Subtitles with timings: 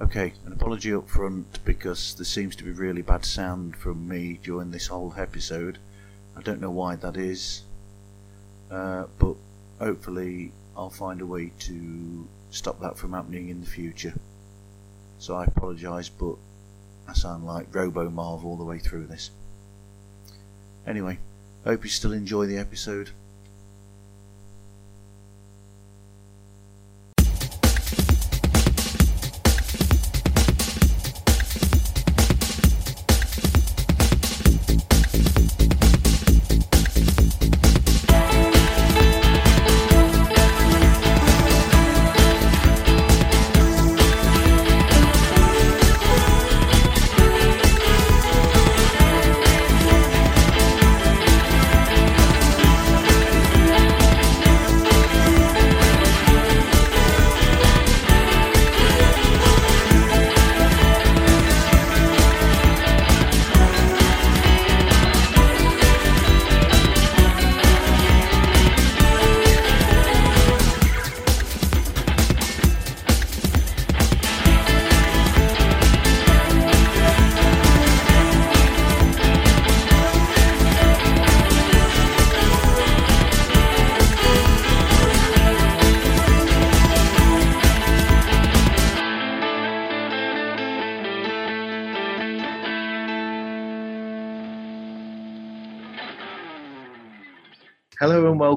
[0.00, 4.40] Okay, an apology up front because there seems to be really bad sound from me
[4.42, 5.78] during this whole episode.
[6.36, 7.62] I don't know why that is,
[8.72, 9.36] uh, but
[9.78, 14.14] hopefully I'll find a way to stop that from happening in the future.
[15.20, 16.34] So I apologise, but
[17.06, 19.30] I sound like Robo Marv all the way through this.
[20.88, 21.18] Anyway,
[21.64, 23.10] hope you still enjoy the episode.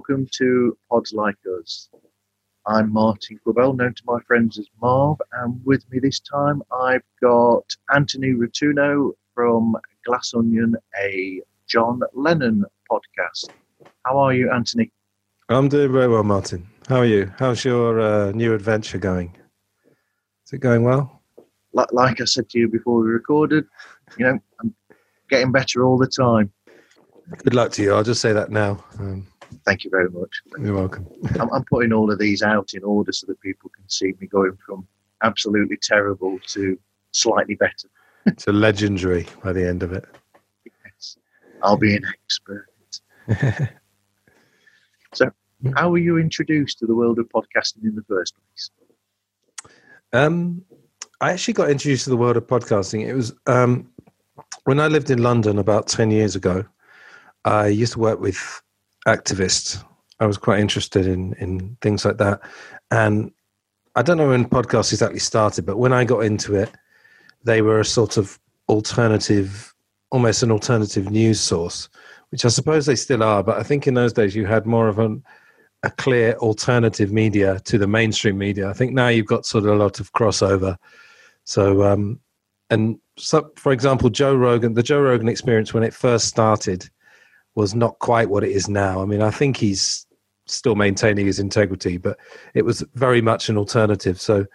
[0.08, 1.90] Welcome to Pods Like Us.
[2.66, 7.04] I'm Martin Quibell, known to my friends as Marv, and with me this time I've
[7.22, 13.50] got Anthony Rotuno from Glass Onion, a John Lennon podcast.
[14.06, 14.92] How are you, Anthony?
[15.50, 16.68] I'm doing very well, Martin.
[16.88, 17.32] How are you?
[17.38, 19.36] How's your uh, new adventure going?
[20.46, 21.22] Is it going well?
[21.74, 23.66] Like, like I said to you before we recorded,
[24.18, 24.74] you know, I'm
[25.30, 26.52] getting better all the time.
[27.44, 27.94] Good luck to you.
[27.94, 28.84] I'll just say that now.
[29.00, 29.28] Um,
[29.66, 30.42] Thank you very much.
[30.60, 31.08] you're welcome.
[31.40, 34.28] I'm, I'm putting all of these out in order so that people can see me
[34.28, 34.88] going from
[35.24, 36.78] absolutely terrible to
[37.12, 37.90] slightly better.
[38.26, 40.06] it's a legendary by the end of it.
[40.86, 41.18] Yes.
[41.64, 42.68] I'll be an expert.
[45.14, 45.32] So,
[45.76, 48.72] how were you introduced to the world of podcasting in the first place?
[50.14, 50.64] um,
[51.22, 53.08] I actually got introduced to the world of podcasting.
[53.08, 53.90] It was um,
[54.66, 56.64] when I lived in London about 10 years ago.
[57.46, 58.62] I used to work with
[59.08, 59.84] activists.
[60.20, 62.42] I was quite interested in, in things like that.
[62.92, 63.32] And
[63.96, 66.72] I don't know when podcasts exactly started, but when I got into it,
[67.44, 69.74] they were a sort of alternative,
[70.12, 71.90] almost an alternative news source,
[72.30, 73.44] which I suppose they still are.
[73.44, 75.24] But I think in those days you had more of an,
[75.84, 78.70] a clear alternative media to the mainstream media.
[78.70, 80.78] I think now you've got sort of a lot of crossover.
[81.46, 82.20] So, um,
[82.70, 86.90] and so, for example, Joe Rogan, the Joe Rogan experience when it first started
[87.58, 89.02] was not quite what it is now.
[89.02, 90.06] I mean, I think he's
[90.46, 92.20] still maintaining his integrity, but
[92.54, 94.22] it was very much an alternative.
[94.22, 94.46] So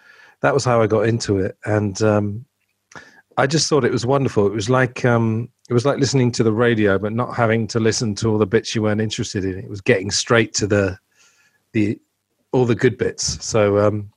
[0.40, 2.44] that was how I got into it, and um,
[3.36, 4.46] I just thought it was wonderful.
[4.46, 7.80] It was like um, it was like listening to the radio, but not having to
[7.80, 9.58] listen to all the bits you weren't interested in.
[9.58, 10.96] It was getting straight to the
[11.72, 11.98] the
[12.52, 13.44] all the good bits.
[13.44, 14.12] So um,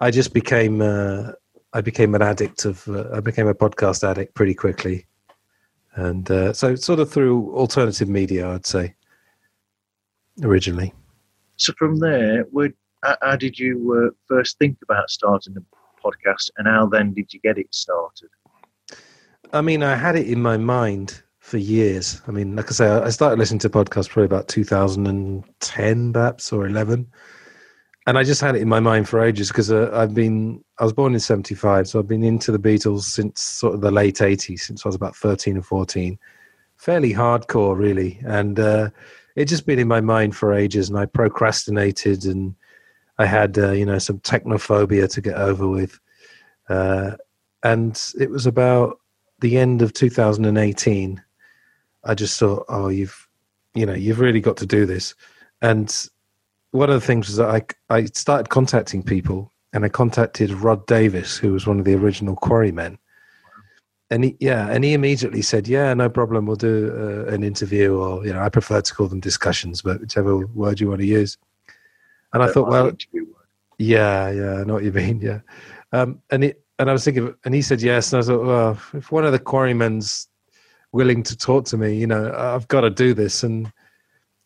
[0.00, 1.32] I just became uh,
[1.72, 5.06] I became an addict of uh, I became a podcast addict pretty quickly
[5.94, 8.94] and uh, so sort of through alternative media, I'd say
[10.42, 10.92] originally.
[11.56, 16.50] So, from there, where, how, how did you uh, first think about starting a podcast,
[16.56, 18.28] and how then did you get it started?
[19.52, 22.22] I mean, I had it in my mind for years.
[22.28, 26.66] I mean, like I say, I started listening to podcasts probably about 2010, perhaps, or
[26.66, 27.10] 11
[28.06, 30.84] and I just had it in my mind for ages because uh, I've been I
[30.84, 34.16] was born in '75, so I've been into the Beatles since sort of the late
[34.16, 36.18] '80s, since I was about 13 or 14.
[36.76, 38.90] Fairly hardcore, really, and uh,
[39.36, 40.88] it just been in my mind for ages.
[40.88, 42.54] And I procrastinated, and
[43.18, 46.00] I had uh, you know some technophobia to get over with,
[46.70, 47.12] uh,
[47.62, 48.98] and it was about
[49.40, 51.22] the end of 2018.
[52.04, 53.28] I just thought, oh, you've
[53.74, 55.14] you know you've really got to do this,
[55.60, 55.94] and
[56.72, 57.62] one of the things was that I
[57.94, 62.36] I started contacting people, and I contacted Rod Davis, who was one of the original
[62.36, 62.98] Quarrymen,
[64.10, 67.96] and he yeah, and he immediately said, yeah, no problem, we'll do uh, an interview,
[67.96, 71.06] or you know, I prefer to call them discussions, but whichever word you want to
[71.06, 71.38] use.
[72.32, 72.92] And I thought, well,
[73.78, 75.40] yeah, yeah, I know what you mean, yeah.
[75.92, 78.78] Um, and it, and I was thinking, and he said yes, and I thought, well,
[78.94, 80.28] if one of the Quarrymen's
[80.92, 83.72] willing to talk to me, you know, I've got to do this, and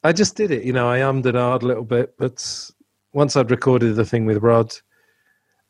[0.05, 0.65] I just did it.
[0.65, 2.71] You know, I ummed and ahed a little bit, but
[3.15, 4.75] once I'd recorded the thing with Rod,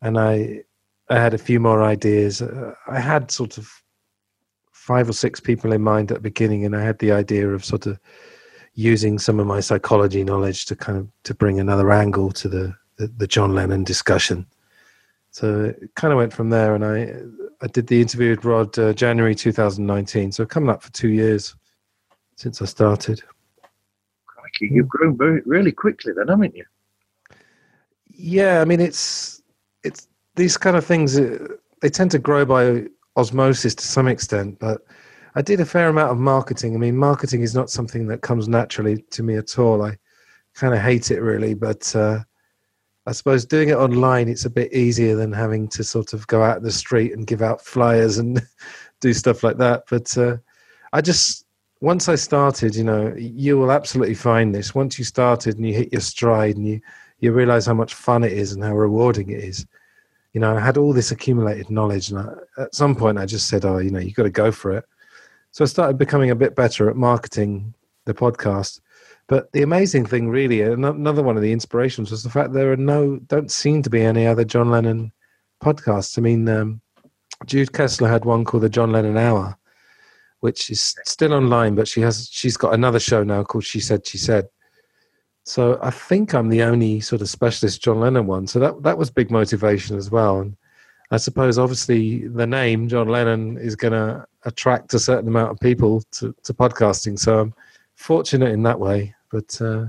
[0.01, 0.63] and I
[1.09, 2.41] I had a few more ideas.
[2.41, 3.71] Uh, I had sort of
[4.71, 7.63] five or six people in mind at the beginning, and I had the idea of
[7.63, 7.97] sort of
[8.73, 12.75] using some of my psychology knowledge to kind of to bring another angle to the
[12.97, 14.45] the, the John Lennon discussion.
[15.31, 17.13] So it kind of went from there, and I
[17.61, 20.33] I did the interview with Rod uh, January 2019.
[20.33, 21.55] So coming up for two years
[22.35, 23.23] since I started.
[24.59, 26.65] You've grown very really quickly, then, haven't you?
[28.07, 29.41] Yeah, I mean it's
[29.83, 31.19] it's these kind of things.
[31.19, 31.47] Uh,
[31.81, 32.85] they tend to grow by
[33.15, 34.81] osmosis to some extent, but
[35.35, 36.75] I did a fair amount of marketing.
[36.75, 39.83] I mean, marketing is not something that comes naturally to me at all.
[39.83, 39.97] I
[40.53, 42.19] kind of hate it really, but uh,
[43.05, 46.41] I suppose doing it online, it's a bit easier than having to sort of go
[46.41, 48.41] out in the street and give out flyers and
[49.01, 49.83] do stuff like that.
[49.89, 50.37] But uh,
[50.93, 51.44] I just,
[51.85, 54.73] once I started, you know, you will absolutely find this.
[54.73, 56.81] Once you started and you hit your stride and you,
[57.19, 59.67] you realize how much fun it is and how rewarding it is.
[60.33, 63.47] You know, I had all this accumulated knowledge, and I, at some point, I just
[63.49, 64.83] said, "Oh, you know, you got to go for it."
[65.51, 68.81] So I started becoming a bit better at marketing the podcast,
[69.27, 72.77] but the amazing thing, really, another one of the inspirations was the fact there are
[72.77, 75.11] no, don't seem to be any other John Lennon
[75.63, 76.17] podcasts.
[76.17, 76.81] I mean, um,
[77.45, 79.55] Jude Kessler had one called the John Lennon Hour,
[80.45, 84.05] which is still online, but she has she's got another show now called She Said
[84.05, 84.47] She Said.
[85.43, 88.45] So I think I'm the only sort of specialist John Lennon one.
[88.45, 90.41] So that that was big motivation as well.
[90.41, 90.55] And
[91.09, 95.59] I suppose obviously the name John Lennon is going to attract a certain amount of
[95.59, 97.17] people to, to podcasting.
[97.17, 97.53] So I'm
[97.95, 99.15] fortunate in that way.
[99.31, 99.85] But uh,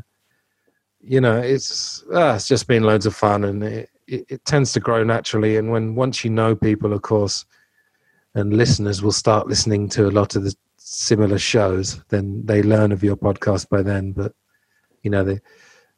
[1.01, 4.73] you know, it's uh, it's just been loads of fun, and it, it, it tends
[4.73, 5.59] to grow naturally.
[5.59, 7.45] And when once you know people, of course,
[8.37, 12.93] and listeners will start listening to a lot of the similar shows, then they learn
[12.93, 14.13] of your podcast by then.
[14.13, 14.33] But
[15.03, 15.41] you know, the,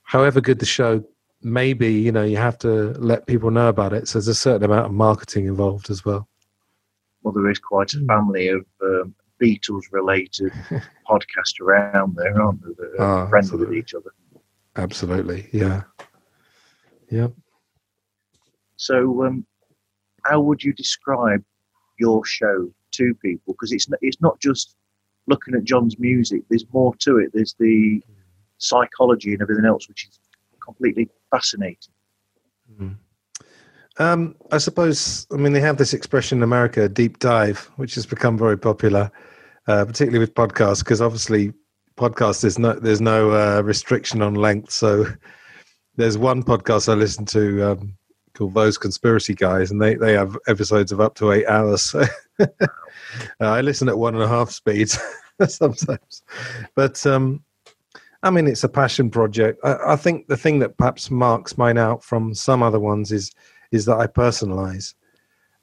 [0.04, 1.04] however good the show
[1.42, 4.06] may be, you know, you have to let people know about it.
[4.06, 6.28] So there's a certain amount of marketing involved as well.
[7.22, 10.52] Well, there is quite a family of um, Beatles related
[11.10, 12.72] podcasts around there, aren't there?
[12.78, 14.12] That are oh, friendly with each other.
[14.76, 15.82] Absolutely, yeah,
[17.10, 17.28] yeah.
[18.76, 19.44] So, um,
[20.24, 21.42] how would you describe
[21.98, 23.54] your show to people?
[23.54, 24.76] Because it's it's not just
[25.26, 26.42] looking at John's music.
[26.48, 27.30] There's more to it.
[27.32, 28.02] There's the
[28.58, 30.20] psychology and everything else, which is
[30.62, 31.92] completely fascinating.
[32.80, 32.96] Mm.
[34.00, 38.06] Um, I suppose, I mean, they have this expression in America, deep dive, which has
[38.06, 39.10] become very popular
[39.68, 41.52] uh, particularly with podcasts, because obviously
[41.96, 44.72] podcasts there's no there's no uh, restriction on length.
[44.72, 45.06] So
[45.96, 47.96] there's one podcast I listen to um,
[48.38, 51.94] called Those Conspiracy Guys, and they they have episodes of up to eight hours.
[52.40, 52.46] uh,
[53.40, 54.90] I listen at one and a half speed
[55.48, 56.22] sometimes,
[56.76, 57.42] but um,
[58.22, 59.58] I mean it's a passion project.
[59.64, 63.32] I, I think the thing that perhaps marks mine out from some other ones is
[63.72, 64.94] is that I personalize,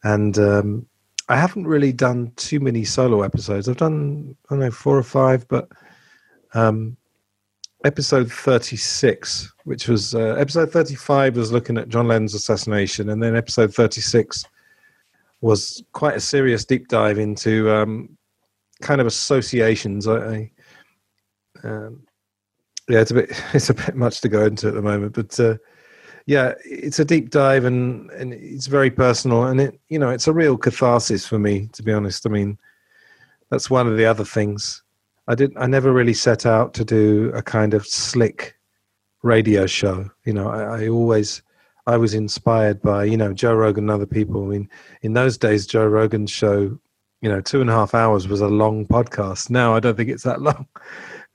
[0.03, 0.85] and um,
[1.29, 3.69] I haven't really done too many solo episodes.
[3.69, 5.69] I've done I don't know four or five, but
[6.53, 6.97] um,
[7.85, 13.09] episode thirty six, which was uh, episode thirty five, was looking at John Lennon's assassination,
[13.09, 14.43] and then episode thirty six
[15.41, 18.17] was quite a serious deep dive into um,
[18.81, 20.07] kind of associations.
[20.07, 20.51] I, I
[21.63, 22.03] um,
[22.89, 25.39] yeah, it's a bit it's a bit much to go into at the moment, but.
[25.39, 25.55] Uh,
[26.27, 30.27] yeah, it's a deep dive and and it's very personal and it you know it's
[30.27, 32.25] a real catharsis for me to be honest.
[32.25, 32.57] I mean,
[33.51, 34.81] that's one of the other things.
[35.27, 35.57] I didn't.
[35.57, 38.57] I never really set out to do a kind of slick
[39.23, 40.09] radio show.
[40.23, 41.41] You know, I, I always
[41.87, 44.43] I was inspired by you know Joe Rogan and other people.
[44.43, 44.69] I mean,
[45.01, 46.77] in those days, Joe Rogan's show,
[47.21, 49.49] you know, two and a half hours was a long podcast.
[49.49, 50.67] Now I don't think it's that long.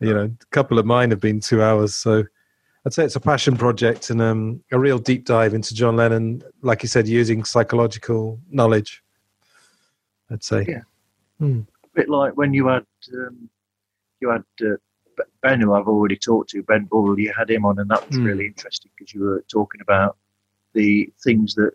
[0.03, 2.25] You know, a couple of mine have been two hours, so
[2.87, 6.43] I'd say it's a passion project and um, a real deep dive into John Lennon,
[6.63, 9.03] like you said, using psychological knowledge.
[10.31, 10.81] I'd say, yeah,
[11.39, 11.61] hmm.
[11.85, 13.51] a bit like when you had um,
[14.21, 14.77] you had uh,
[15.43, 17.19] Ben, who I've already talked to, Ben Burrell.
[17.19, 18.25] You had him on, and that was hmm.
[18.25, 20.17] really interesting because you were talking about
[20.75, 21.73] the things that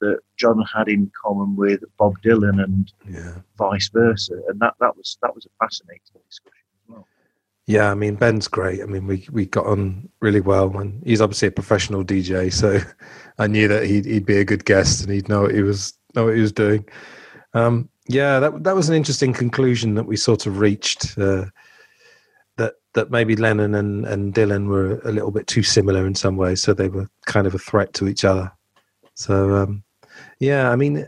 [0.00, 3.34] that John had in common with Bob Dylan and yeah.
[3.56, 6.64] vice versa, and that that was that was a fascinating discussion.
[6.74, 7.06] As well.
[7.66, 8.82] Yeah, I mean Ben's great.
[8.82, 12.80] I mean we we got on really well, and he's obviously a professional DJ, so
[13.38, 15.94] I knew that he'd he'd be a good guest and he'd know what he was
[16.14, 16.84] know what he was doing.
[17.54, 21.16] Um, yeah, that that was an interesting conclusion that we sort of reached.
[21.16, 21.46] Uh,
[22.56, 26.36] that that maybe Lennon and, and Dylan were a little bit too similar in some
[26.36, 28.52] ways, so they were kind of a threat to each other.
[29.14, 29.82] So um,
[30.40, 31.06] yeah, I mean,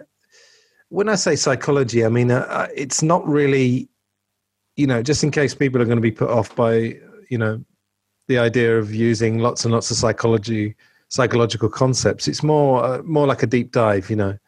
[0.88, 3.88] when I say psychology, I mean uh, it's not really
[4.76, 6.96] you know, just in case people are going to be put off by,
[7.28, 7.64] you know,
[8.26, 10.74] the idea of using lots and lots of psychology,
[11.08, 14.08] psychological concepts, it's more uh, more like a deep dive.
[14.10, 14.38] You know,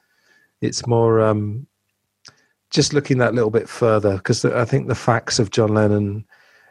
[0.61, 1.67] It's more um,
[2.71, 6.25] just looking that little bit further because I think the facts of John Lennon,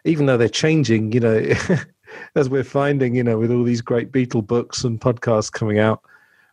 [0.06, 1.54] even though they're changing, you know,
[2.36, 6.02] as we're finding, you know, with all these great Beatle books and podcasts coming out,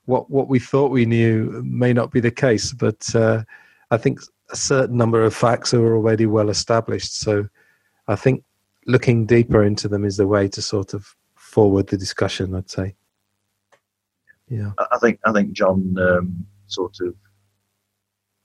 [0.07, 2.73] what what we thought we knew may not be the case.
[2.73, 3.45] But uh,
[3.91, 7.17] I think a certain number of facts are already well established.
[7.19, 7.49] So
[8.09, 8.43] I think
[8.87, 12.55] looking deeper into them is the way to sort of forward the discussion.
[12.55, 12.95] I'd say.
[14.49, 17.15] Yeah, I think I think John um, sort of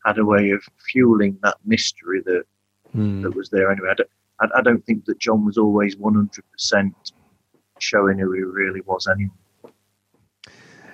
[0.05, 2.43] had a way of fueling that mystery that
[2.95, 3.23] mm.
[3.23, 3.89] that was there anyway.
[3.91, 4.09] I don't,
[4.39, 7.13] I, I don't think that John was always one hundred percent
[7.79, 9.31] showing who he really was anyway.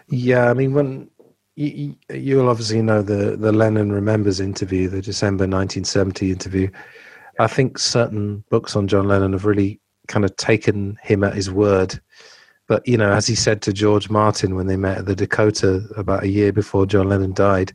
[0.08, 1.10] Yeah, I mean, when
[1.56, 6.70] you, you'll obviously know the the Lennon Remembers interview, the December 1970 interview.
[7.40, 11.50] I think certain books on John Lennon have really kind of taken him at his
[11.50, 12.00] word.
[12.68, 15.84] But you know, as he said to George Martin when they met at the Dakota
[15.98, 17.74] about a year before John Lennon died,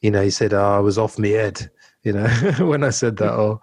[0.00, 1.70] you know, he said, oh, "I was off my head,"
[2.02, 2.26] you know,
[2.60, 3.40] when I said that, hmm.
[3.40, 3.60] or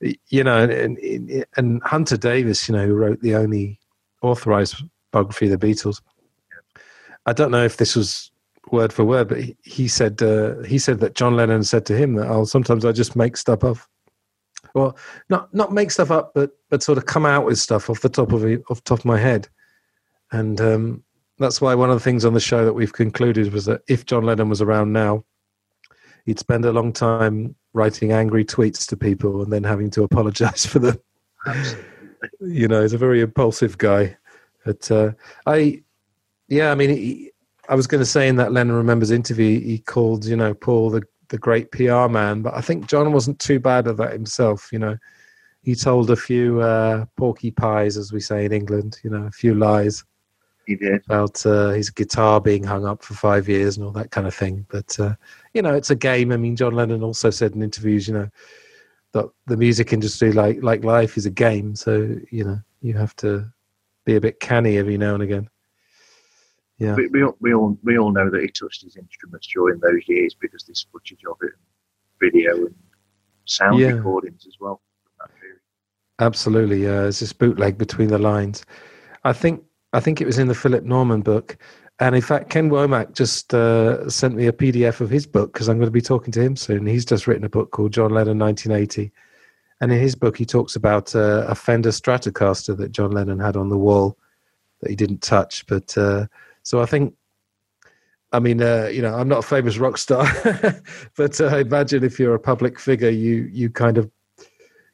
[0.00, 3.80] you know, and, and, and Hunter Davies, you know, who wrote the only
[4.22, 6.00] authorized biography of the Beatles.
[7.26, 8.30] I don't know if this was
[8.72, 11.96] word for word, but he, he said uh, he said that John Lennon said to
[11.96, 13.78] him that, "Oh, sometimes I just make stuff up."
[14.74, 14.96] Well,
[15.28, 18.08] not not make stuff up, but but sort of come out with stuff off the
[18.08, 19.48] top of off top of my head,
[20.32, 21.02] and um,
[21.38, 24.06] that's why one of the things on the show that we've concluded was that if
[24.06, 25.24] John Lennon was around now,
[26.26, 30.66] he'd spend a long time writing angry tweets to people and then having to apologize
[30.66, 30.98] for them.
[32.40, 34.16] you know, he's a very impulsive guy.
[34.64, 35.12] But uh,
[35.46, 35.82] I,
[36.48, 37.30] yeah, I mean, he,
[37.68, 40.90] I was going to say in that Lennon Remembers interview, he called, you know, Paul
[40.90, 44.70] the, the great PR man, but I think John wasn't too bad at that himself,
[44.72, 44.96] you know.
[45.62, 49.30] He told a few uh, porky pies, as we say in England, you know, a
[49.30, 50.04] few lies.
[50.66, 51.02] He did.
[51.06, 54.34] About uh, his guitar being hung up for five years and all that kind of
[54.34, 54.66] thing.
[54.70, 55.14] But, uh,
[55.58, 56.30] you know, it's a game.
[56.30, 58.28] I mean, John Lennon also said in interviews, you know,
[59.10, 61.74] that the music industry, like like life, is a game.
[61.74, 63.52] So, you know, you have to
[64.06, 65.50] be a bit canny every now and again.
[66.78, 70.06] Yeah, we, we, we all we all know that he touched his instruments during those
[70.06, 71.54] years because there's footage of it,
[72.20, 72.74] video and
[73.46, 73.88] sound yeah.
[73.88, 74.80] recordings as well.
[76.20, 77.06] Absolutely, yeah.
[77.06, 78.64] It's this bootleg between the lines.
[79.24, 81.58] I think I think it was in the Philip Norman book,
[82.00, 85.68] and in fact, Ken Womack just uh, sent me a PDF of his book because
[85.68, 86.86] I'm going to be talking to him soon.
[86.86, 89.10] He's just written a book called John Lennon 1980,
[89.80, 93.56] and in his book he talks about uh, a Fender Stratocaster that John Lennon had
[93.56, 94.16] on the wall
[94.80, 95.96] that he didn't touch, but.
[95.96, 96.26] Uh,
[96.68, 97.14] so I think,
[98.30, 100.30] I mean, uh, you know, I'm not a famous rock star,
[101.16, 104.10] but uh, imagine if you're a public figure, you you kind of,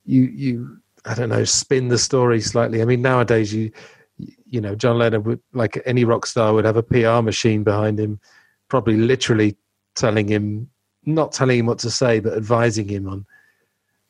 [0.05, 2.81] you you I don't know, spin the story slightly.
[2.81, 3.73] I mean, nowadays you
[4.19, 7.99] you know, John Lennon would like any rock star would have a PR machine behind
[7.99, 8.21] him,
[8.69, 9.57] probably literally
[9.95, 10.71] telling him,
[11.05, 13.27] not telling him what to say, but advising him on.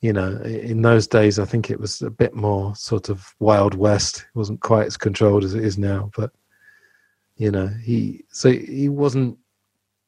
[0.01, 3.73] You know, in those days, I think it was a bit more sort of Wild
[3.73, 4.19] West.
[4.19, 6.31] It wasn't quite as controlled as it is now, but
[7.37, 9.37] you know, he so he wasn't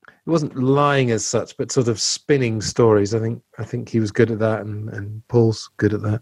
[0.07, 3.15] he wasn't lying as such, but sort of spinning stories.
[3.15, 6.21] I think I think he was good at that, and and Paul's good at that.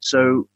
[0.00, 0.48] So,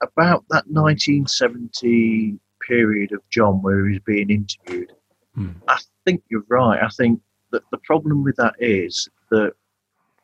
[0.00, 4.92] about that 1970 period of John where he was being interviewed,
[5.34, 5.50] hmm.
[5.66, 6.82] I think you're right.
[6.82, 9.52] I think that the problem with that is that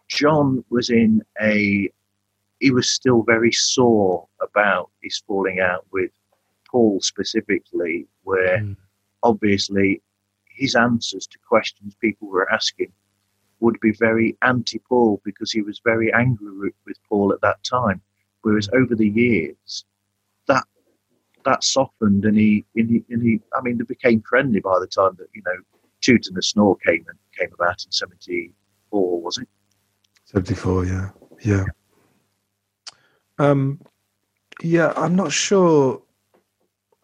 [0.09, 1.91] John was in a
[2.61, 6.11] he was still very sore about his falling out with
[6.71, 8.77] Paul specifically, where mm.
[9.23, 10.01] obviously
[10.49, 12.93] his answers to questions people were asking
[13.61, 18.01] would be very anti Paul because he was very angry with Paul at that time.
[18.45, 19.85] Whereas over the years,
[20.49, 20.65] that
[21.47, 24.87] that softened and he, and he, and he I mean, they became friendly by the
[24.87, 25.57] time that, you know,
[26.03, 29.49] Toot and the Snore came and came about in 74, was it?
[30.27, 31.11] 74, yeah.
[31.43, 31.65] Yeah.
[33.39, 33.81] Um,
[34.63, 36.01] yeah, I'm not sure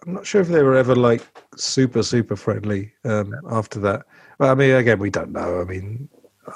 [0.06, 1.22] I'm not sure if they were ever like
[1.56, 4.04] super super friendly um, after that.
[4.38, 5.60] Well, I mean, again, we don't know.
[5.60, 6.08] I mean,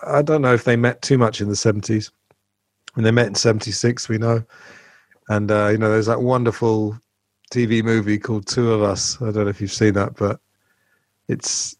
[0.07, 2.11] I don't know if they met too much in the seventies.
[2.95, 4.45] When they met in '76, we know,
[5.29, 6.99] and uh, you know, there's that wonderful
[7.53, 9.21] TV movie called Two of Us.
[9.21, 10.41] I don't know if you've seen that, but
[11.29, 11.77] it's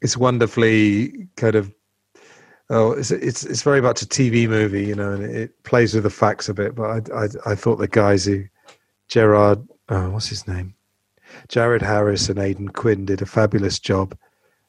[0.00, 1.72] it's wonderfully kind of
[2.70, 6.04] oh, it's it's it's very much a TV movie, you know, and it plays with
[6.04, 6.74] the facts a bit.
[6.74, 8.44] But I I, I thought the guys who
[9.08, 10.74] Gerard oh, what's his name?
[11.48, 14.16] Jared Harris and Aidan Quinn did a fabulous job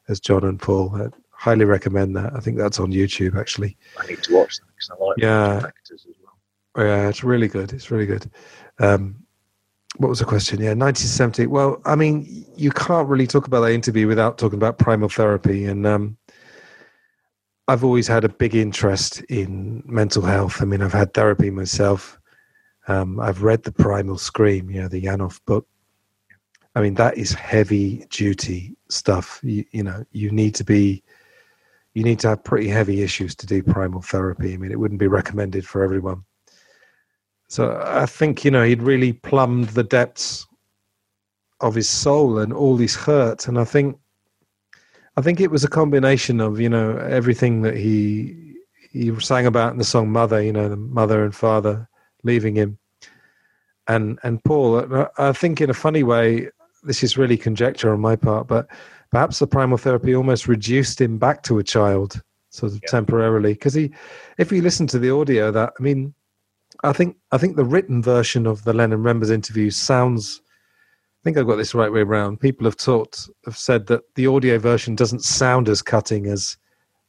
[0.08, 1.10] as John and Paul.
[1.38, 2.34] Highly recommend that.
[2.34, 3.76] I think that's on YouTube actually.
[3.96, 5.62] I need to watch that because I like yeah.
[5.64, 6.84] actors as well.
[6.84, 7.72] Yeah, it's really good.
[7.72, 8.28] It's really good.
[8.80, 9.24] Um,
[9.98, 10.58] what was the question?
[10.58, 11.46] Yeah, 1970.
[11.46, 15.64] Well, I mean, you can't really talk about that interview without talking about primal therapy.
[15.64, 16.16] And um,
[17.68, 20.60] I've always had a big interest in mental health.
[20.60, 22.18] I mean, I've had therapy myself.
[22.88, 25.68] Um, I've read the Primal Scream, you know, the Janov book.
[26.74, 29.40] I mean, that is heavy duty stuff.
[29.42, 31.02] You, you know, you need to be,
[31.94, 34.54] you need to have pretty heavy issues to do primal therapy.
[34.54, 36.24] I mean, it wouldn't be recommended for everyone.
[37.48, 40.46] So I think you know he'd really plumbed the depths
[41.60, 43.98] of his soul and all his hurt, and I think
[45.16, 48.54] I think it was a combination of you know everything that he
[48.90, 51.88] he sang about in the song "Mother," you know, the mother and father
[52.22, 52.78] leaving him,
[53.88, 55.08] and and Paul.
[55.16, 56.50] I think in a funny way,
[56.82, 58.68] this is really conjecture on my part, but
[59.10, 62.90] perhaps the primal therapy almost reduced him back to a child, sort of yeah.
[62.90, 63.90] temporarily, because he,
[64.38, 66.14] if you listen to the audio, that I mean
[66.84, 70.40] I think I think the written version of the Lennon Remembers interview sounds.
[71.20, 72.40] I think I've got this right way around.
[72.40, 76.56] People have taught have said that the audio version doesn't sound as cutting as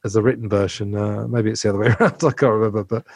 [0.04, 0.96] as the written version.
[0.96, 2.14] Uh, maybe it's the other way around.
[2.24, 3.06] I can't remember, but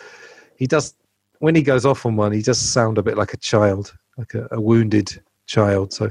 [0.56, 0.94] he does
[1.38, 2.32] when he goes off on one.
[2.32, 5.92] He does sound a bit like a child, like a, a wounded child.
[5.92, 6.10] So,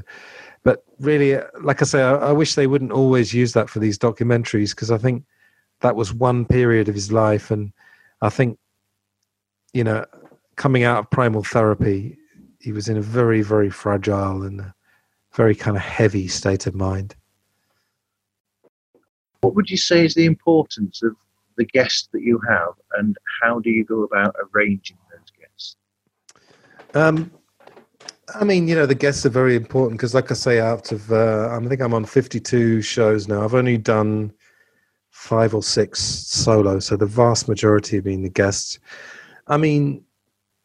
[0.64, 3.78] but really, uh, like I say, I, I wish they wouldn't always use that for
[3.78, 5.24] these documentaries because I think
[5.80, 7.72] that was one period of his life, and
[8.22, 8.58] I think
[9.72, 10.04] you know
[10.56, 12.16] coming out of primal therapy,
[12.60, 14.72] he was in a very, very fragile and
[15.34, 17.14] very kind of heavy state of mind.
[19.40, 21.14] What would you say is the importance of
[21.56, 25.76] the guests that you have, and how do you go about arranging those guests?
[26.94, 27.30] Um,
[28.32, 31.12] I mean, you know, the guests are very important because, like I say, out of
[31.12, 33.44] uh, I think I'm on 52 shows now.
[33.44, 34.32] I've only done
[35.10, 38.78] five or six solo, so the vast majority have been the guests.
[39.46, 40.02] I mean,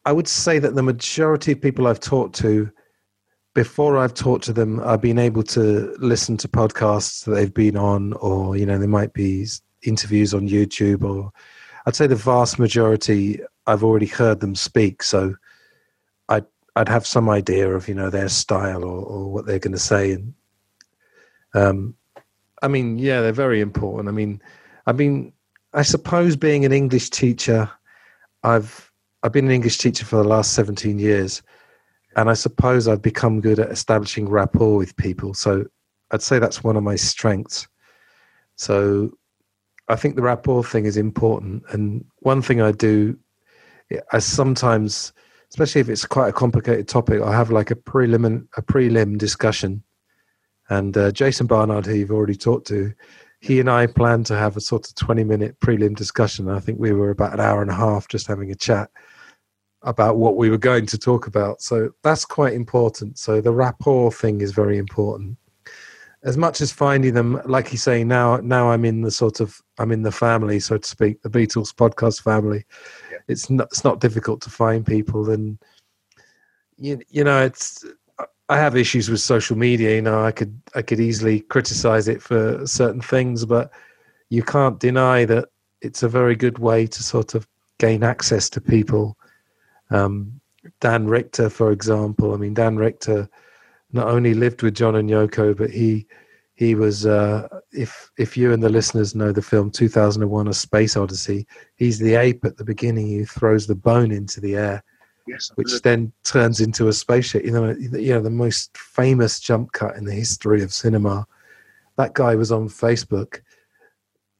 [0.06, 2.70] I would say that the majority of people I've talked to,
[3.54, 7.76] before I've talked to them, I've been able to listen to podcasts that they've been
[7.76, 9.46] on, or you know, there might be
[9.82, 11.30] interviews on YouTube, or
[11.84, 15.02] I'd say the vast majority I've already heard them speak.
[15.02, 15.34] So
[16.80, 19.78] I'd have some idea of you know their style or, or what they're going to
[19.78, 20.34] say, and
[21.54, 21.94] um,
[22.62, 24.08] I mean, yeah, they're very important.
[24.08, 24.40] I mean,
[24.86, 25.32] I mean,
[25.74, 27.70] I suppose being an English teacher,
[28.42, 28.90] I've
[29.22, 31.42] I've been an English teacher for the last 17 years,
[32.16, 35.34] and I suppose I've become good at establishing rapport with people.
[35.34, 35.66] So
[36.10, 37.68] I'd say that's one of my strengths.
[38.56, 39.10] So
[39.88, 41.64] I think the rapport thing is important.
[41.70, 43.18] And one thing I do,
[44.12, 45.12] I sometimes,
[45.50, 49.82] especially if it's quite a complicated topic, I have like a prelim a prelim discussion.
[50.68, 52.92] And uh, Jason Barnard, who you've already talked to,
[53.40, 56.48] he and I planned to have a sort of 20 minute prelim discussion.
[56.48, 58.90] I think we were about an hour and a half just having a chat
[59.82, 61.62] about what we were going to talk about.
[61.62, 63.18] So that's quite important.
[63.18, 65.38] So the rapport thing is very important.
[66.22, 69.60] As much as finding them, like you say, now now I'm in the sort of
[69.78, 72.66] I'm in the family, so to speak, the Beatles podcast family.
[73.10, 73.18] Yeah.
[73.28, 75.58] It's not it's not difficult to find people, and
[76.76, 77.84] you you know it's
[78.48, 79.94] I have issues with social media.
[79.94, 83.72] You know, I could I could easily criticize it for certain things, but
[84.28, 85.48] you can't deny that
[85.80, 89.16] it's a very good way to sort of gain access to people
[89.90, 90.40] um,
[90.80, 92.34] Dan Richter, for example.
[92.34, 93.28] I mean, Dan Richter
[93.92, 96.06] not only lived with John and Yoko, but he
[96.54, 100.96] he was uh, if if you and the listeners know the film 2001: A Space
[100.96, 104.82] Odyssey, he's the ape at the beginning who throws the bone into the air.
[105.26, 107.44] Yes, which then turns into a spaceship.
[107.44, 111.26] You know, you know the most famous jump cut in the history of cinema.
[111.96, 113.40] That guy was on Facebook,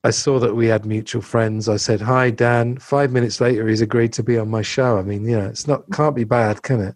[0.03, 1.69] I saw that we had mutual friends.
[1.69, 4.99] I said, "Hi, Dan." Five minutes later, he's agreed to be on my show.
[4.99, 6.95] I mean, you know, it's not can't be bad, can it?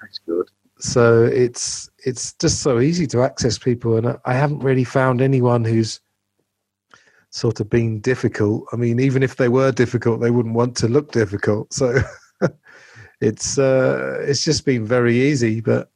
[0.00, 0.48] That's good.
[0.78, 5.64] So it's it's just so easy to access people, and I haven't really found anyone
[5.64, 6.00] who's
[7.30, 8.66] sort of been difficult.
[8.72, 11.72] I mean, even if they were difficult, they wouldn't want to look difficult.
[11.72, 11.98] So
[13.20, 15.60] it's uh, it's just been very easy.
[15.60, 15.90] But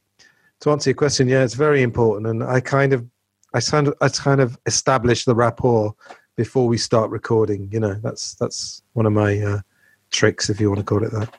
[0.60, 3.06] to answer your question, yeah, it's very important, and I kind of
[3.54, 5.94] I kind of I kind of established the rapport
[6.36, 7.70] before we start recording.
[7.72, 9.60] You know, that's that's one of my uh,
[10.10, 11.34] tricks, if you want to call it that.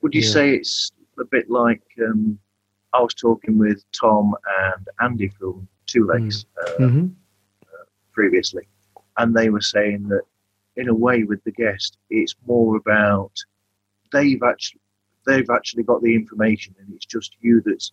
[0.00, 0.30] Would you yeah.
[0.30, 2.38] say it's a bit like um,
[2.92, 6.62] I was talking with Tom and Andy from Two Legs mm.
[6.62, 7.06] uh, mm-hmm.
[7.64, 8.66] uh, previously,
[9.18, 10.22] and they were saying that
[10.76, 13.32] in a way with the guest, it's more about
[14.12, 14.80] they've actually
[15.26, 17.92] they've actually got the information, and it's just you that's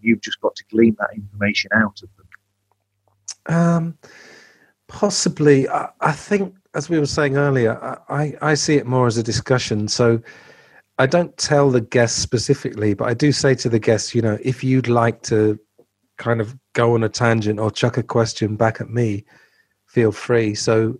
[0.00, 3.54] you've just got to glean that information out of them.
[3.54, 3.98] Um,
[4.88, 7.76] Possibly, I, I think, as we were saying earlier,
[8.08, 9.88] I, I see it more as a discussion.
[9.88, 10.22] So
[10.98, 14.38] I don't tell the guests specifically, but I do say to the guests, you know,
[14.42, 15.58] if you'd like to
[16.16, 19.24] kind of go on a tangent or chuck a question back at me,
[19.84, 20.54] feel free.
[20.54, 20.98] So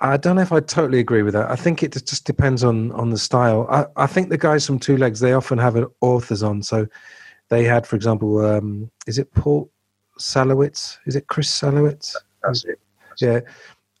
[0.00, 1.50] I don't know if I totally agree with that.
[1.50, 3.66] I think it just depends on on the style.
[3.68, 6.62] I, I think the guys from Two Legs they often have an authors on.
[6.62, 6.86] So
[7.48, 9.70] they had, for example, um, is it Paul
[10.18, 10.98] Salewicz?
[11.06, 12.14] Is it Chris Salewicz?
[12.42, 12.78] That's it.
[13.08, 13.40] That's yeah,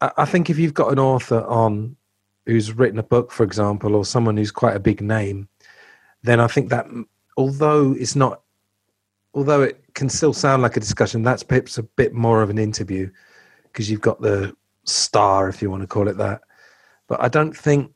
[0.00, 1.96] I, I think if you've got an author on
[2.48, 5.48] who's written a book, for example, or someone who's quite a big name,
[6.22, 6.86] then I think that
[7.36, 8.40] although it's not,
[9.34, 12.58] although it can still sound like a discussion, that's perhaps a bit more of an
[12.58, 13.10] interview
[13.64, 16.40] because you've got the star, if you want to call it that.
[17.06, 17.92] But I don't think.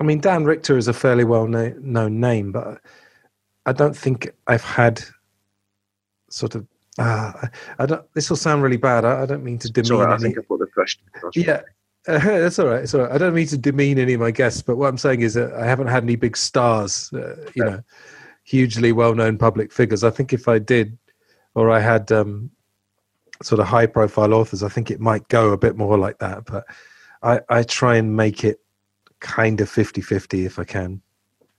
[0.00, 2.80] I mean, Dan Richter is a fairly well known name, but
[3.66, 5.00] I don't think I've had
[6.28, 6.66] sort of.
[6.98, 7.46] Uh,
[7.78, 8.04] I don't.
[8.14, 9.04] This will sound really bad.
[9.04, 9.86] I, I don't mean to demean.
[9.86, 11.04] Sorry, any, I think I put the question.
[11.34, 11.62] Yeah,
[12.08, 12.82] uh, that's all right.
[12.82, 13.12] It's all right.
[13.12, 15.52] I don't mean to demean any of my guests, but what I'm saying is that
[15.54, 17.64] I haven't had any big stars, uh, you Yeah.
[17.64, 17.80] know,
[18.44, 20.02] hugely well-known public figures.
[20.02, 20.96] I think if I did,
[21.54, 22.50] or I had um,
[23.42, 26.46] sort of high-profile authors, I think it might go a bit more like that.
[26.46, 26.64] But
[27.22, 28.60] I, I try and make it
[29.20, 31.02] kind of 50-50 if I can.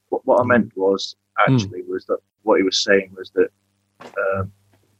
[0.10, 1.16] What, what I meant was
[1.48, 3.50] actually was that what he was saying was that
[4.18, 4.52] um,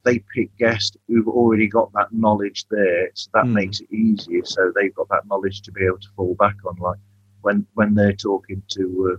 [0.04, 3.54] they pick guests who've already got that knowledge there, so that Mm.
[3.54, 4.44] makes it easier.
[4.46, 7.00] So they've got that knowledge to be able to fall back on, like
[7.42, 9.14] when when they're talking to.
[9.14, 9.18] Uh,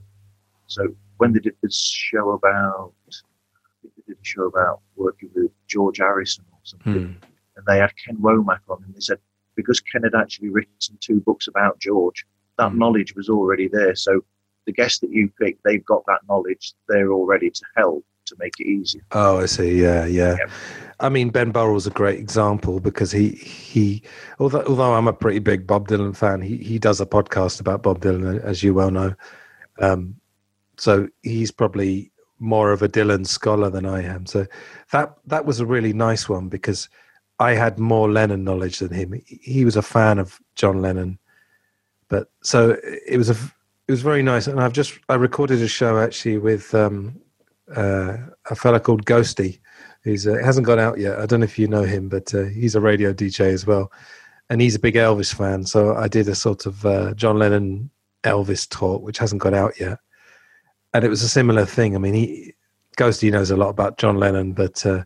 [0.67, 0.83] so
[1.19, 5.51] when they did this show about, I think they did a show about working with
[5.67, 7.13] George Harrison or something, Hmm.
[7.57, 9.19] and they had Ken Womack on, and they said
[9.57, 12.79] because Ken had actually written two books about George, that Mm.
[12.79, 13.95] knowledge was already there.
[13.95, 14.25] So
[14.65, 16.73] the guests that you pick, they've got that knowledge.
[16.89, 19.03] They're all ready to help to make it easier.
[19.13, 19.81] Oh, I see.
[19.81, 20.37] Yeah, yeah.
[20.39, 20.51] Yep.
[21.01, 24.03] I mean, Ben Burrell's a great example because he he
[24.39, 27.83] although although I'm a pretty big Bob Dylan fan, he he does a podcast about
[27.83, 29.15] Bob Dylan, as you well know.
[29.81, 30.17] Um,
[30.77, 34.27] so he's probably more of a Dylan scholar than I am.
[34.27, 34.47] So
[34.93, 36.89] that that was a really nice one because
[37.39, 39.13] I had more Lennon knowledge than him.
[39.27, 41.19] He- He was a fan of John Lennon,
[42.09, 43.37] but so it was a
[43.89, 44.47] it was very nice.
[44.47, 47.19] And I've just I recorded a show actually with um,
[47.77, 48.17] uh,
[48.51, 49.61] a fella called Ghosty.
[50.05, 51.19] He's uh, hasn't gone out yet.
[51.19, 53.93] I don't know if you know him, but uh, he's a radio DJ as well,
[54.49, 55.65] and he's a big Elvis fan.
[55.65, 57.91] So I did a sort of uh, John Lennon
[58.25, 59.99] Elvis talk, which hasn't got out yet,
[60.95, 61.95] and it was a similar thing.
[61.95, 62.55] I mean, he
[62.97, 65.05] Ghosty knows a lot about John Lennon, but uh,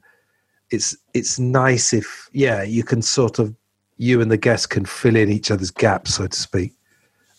[0.70, 3.55] it's it's nice if yeah you can sort of
[3.96, 6.72] you and the guest can fill in each other's gaps, so to speak.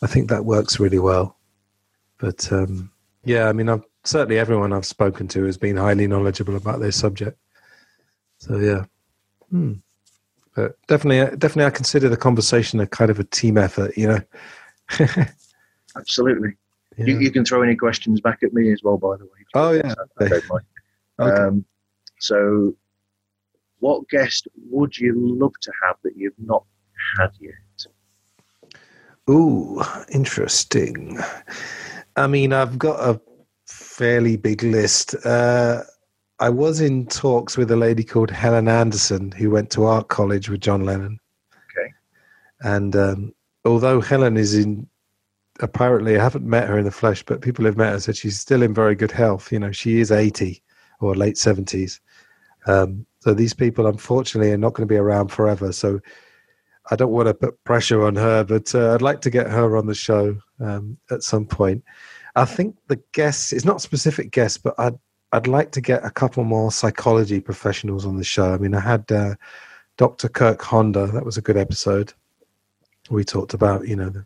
[0.02, 1.38] I think that works really well.
[2.18, 2.92] But um,
[3.24, 6.92] yeah, I mean, I've, certainly everyone I've spoken to has been highly knowledgeable about their
[6.92, 7.38] subject.
[8.40, 8.86] So yeah,
[9.50, 9.74] hmm.
[10.56, 13.98] but definitely, definitely, I consider the conversation a kind of a team effort.
[13.98, 14.22] You know.
[15.98, 16.54] Absolutely.
[16.98, 17.06] Yeah.
[17.08, 19.32] You, you can throw any questions back at me as well, by the way.
[19.54, 19.94] Oh, yeah.
[20.20, 20.42] I.
[21.18, 21.44] Okay.
[21.44, 21.64] Um,
[22.20, 22.76] so,
[23.80, 26.66] what guest would you love to have that you've not
[27.18, 27.54] had yet?
[29.30, 31.18] Ooh, interesting.
[32.18, 33.22] I mean, I've got a
[33.96, 35.16] fairly big list.
[35.26, 35.82] Uh,
[36.40, 40.50] I was in talks with a lady called Helen Anderson who went to art college
[40.50, 41.18] with John Lennon.
[41.54, 41.94] Okay.
[42.60, 44.86] And um, although Helen is in,
[45.62, 48.38] apparently, I haven't met her in the flesh, but people have met her said she's
[48.38, 49.50] still in very good health.
[49.50, 50.62] You know, she is 80
[51.00, 52.02] or late 70s.
[52.68, 55.72] Um, so these people, unfortunately, are not going to be around forever.
[55.72, 56.02] So
[56.92, 59.78] I don't want to put pressure on her, but uh, I'd like to get her
[59.78, 61.82] on the show um, at some point.
[62.36, 64.98] I think the guests, it's not specific guests, but I'd,
[65.32, 68.54] I'd like to get a couple more psychology professionals on the show.
[68.54, 69.36] I mean, I had uh,
[69.98, 70.28] Dr.
[70.30, 72.14] Kirk Honda, that was a good episode.
[73.10, 74.26] We talked about, you know, the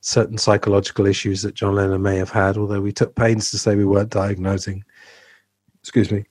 [0.00, 3.74] certain psychological issues that John Lennon may have had, although we took pains to say
[3.74, 4.84] we weren't diagnosing,
[5.80, 6.24] excuse me,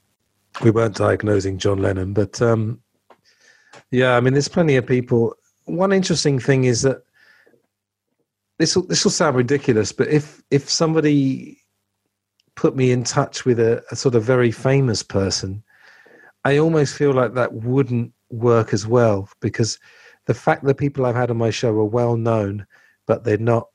[0.63, 2.13] we weren't diagnosing John Lennon.
[2.13, 2.82] But um,
[3.92, 5.36] yeah, I mean, there's plenty of people.
[5.66, 7.04] One interesting thing is that
[8.60, 11.60] this will this will sound ridiculous, but if if somebody
[12.56, 15.63] put me in touch with a, a sort of very famous person,
[16.43, 19.80] I almost feel like that wouldn't work as well because
[20.26, 22.65] the fact that people I've had on my show are well known,
[23.06, 23.67] but they're not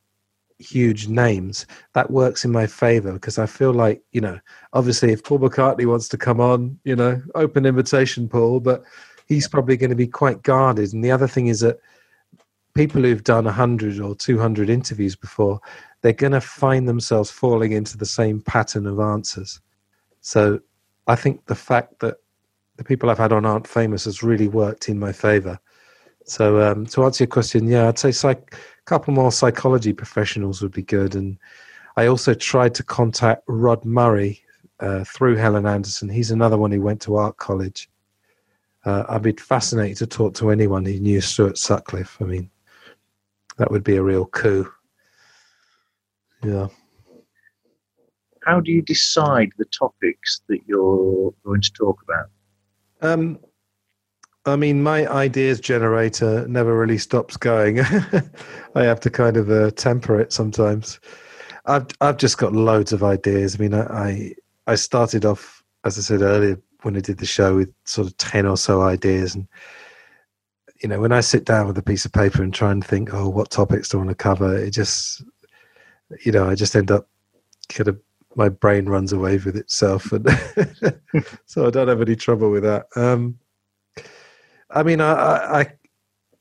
[0.58, 4.38] huge names, that works in my favor because I feel like, you know,
[4.72, 8.84] obviously if Paul McCartney wants to come on, you know, open invitation, Paul, but
[9.26, 10.92] he's probably going to be quite guarded.
[10.92, 11.78] And the other thing is that
[12.74, 15.60] people who've done 100 or 200 interviews before,
[16.00, 19.60] they're going to find themselves falling into the same pattern of answers.
[20.20, 20.60] So
[21.06, 22.16] I think the fact that
[22.76, 25.58] the people I've had on aren't famous has really worked in my favor.
[26.24, 30.62] So um, to answer your question, yeah, I'd say psych- a couple more psychology professionals
[30.62, 31.38] would be good, and
[31.96, 34.40] I also tried to contact Rod Murray
[34.80, 36.08] uh, through Helen Anderson.
[36.08, 37.90] He's another one who went to art college.
[38.84, 42.16] Uh, I'd be fascinated to talk to anyone who knew Stuart Sutcliffe.
[42.20, 42.50] I mean,
[43.58, 44.70] that would be a real coup.
[46.42, 46.68] Yeah.
[48.44, 52.26] How do you decide the topics that you're going to talk about?
[53.00, 53.38] Um,
[54.44, 57.80] I mean, my ideas generator never really stops going.
[58.74, 60.98] I have to kind of uh, temper it sometimes.
[61.66, 63.54] I've I've just got loads of ideas.
[63.54, 64.34] I mean, I
[64.66, 68.16] I started off, as I said earlier, when I did the show with sort of
[68.16, 69.46] ten or so ideas, and
[70.82, 73.14] you know, when I sit down with a piece of paper and try and think,
[73.14, 74.56] oh, what topics do I want to cover?
[74.56, 75.22] It just,
[76.24, 77.08] you know, I just end up
[77.68, 78.00] kind of
[78.34, 80.26] my brain runs away with itself, and
[81.46, 82.86] so I don't have any trouble with that.
[82.96, 83.38] Um,
[84.70, 85.12] I mean, I,
[85.60, 85.72] I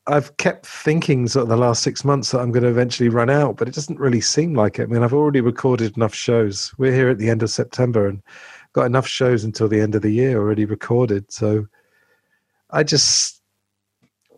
[0.06, 3.30] I've kept thinking sort of the last six months that I'm going to eventually run
[3.30, 4.84] out, but it doesn't really seem like it.
[4.84, 6.74] I mean, I've already recorded enough shows.
[6.78, 8.20] We're here at the end of September and
[8.72, 11.30] got enough shows until the end of the year already recorded.
[11.30, 11.68] So
[12.70, 13.41] I just,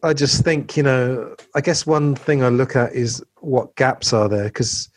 [0.04, 4.12] I just think, you know, I guess one thing I look at is what gaps
[4.12, 4.88] are there because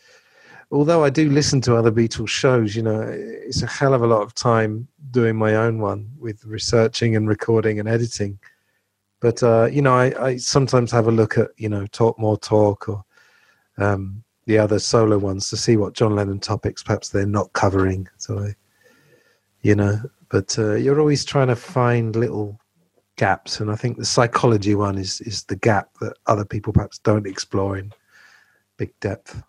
[0.70, 4.06] although I do listen to other Beatles shows, you know, it's a hell of a
[4.06, 8.38] lot of time doing my own one with researching and recording and editing
[9.20, 12.38] but uh, you know, I, I, sometimes have a look at you know Talk More
[12.38, 13.04] Talk or
[13.76, 18.08] um, the other solo ones to see what John Lennon topics perhaps they're not covering.
[18.16, 18.54] So, I,
[19.62, 22.60] you know, but uh, you're always trying to find little
[23.18, 26.98] gaps, and I think the psychology one is is the gap that other people perhaps
[26.98, 27.92] don't explore in
[28.78, 29.42] big depth.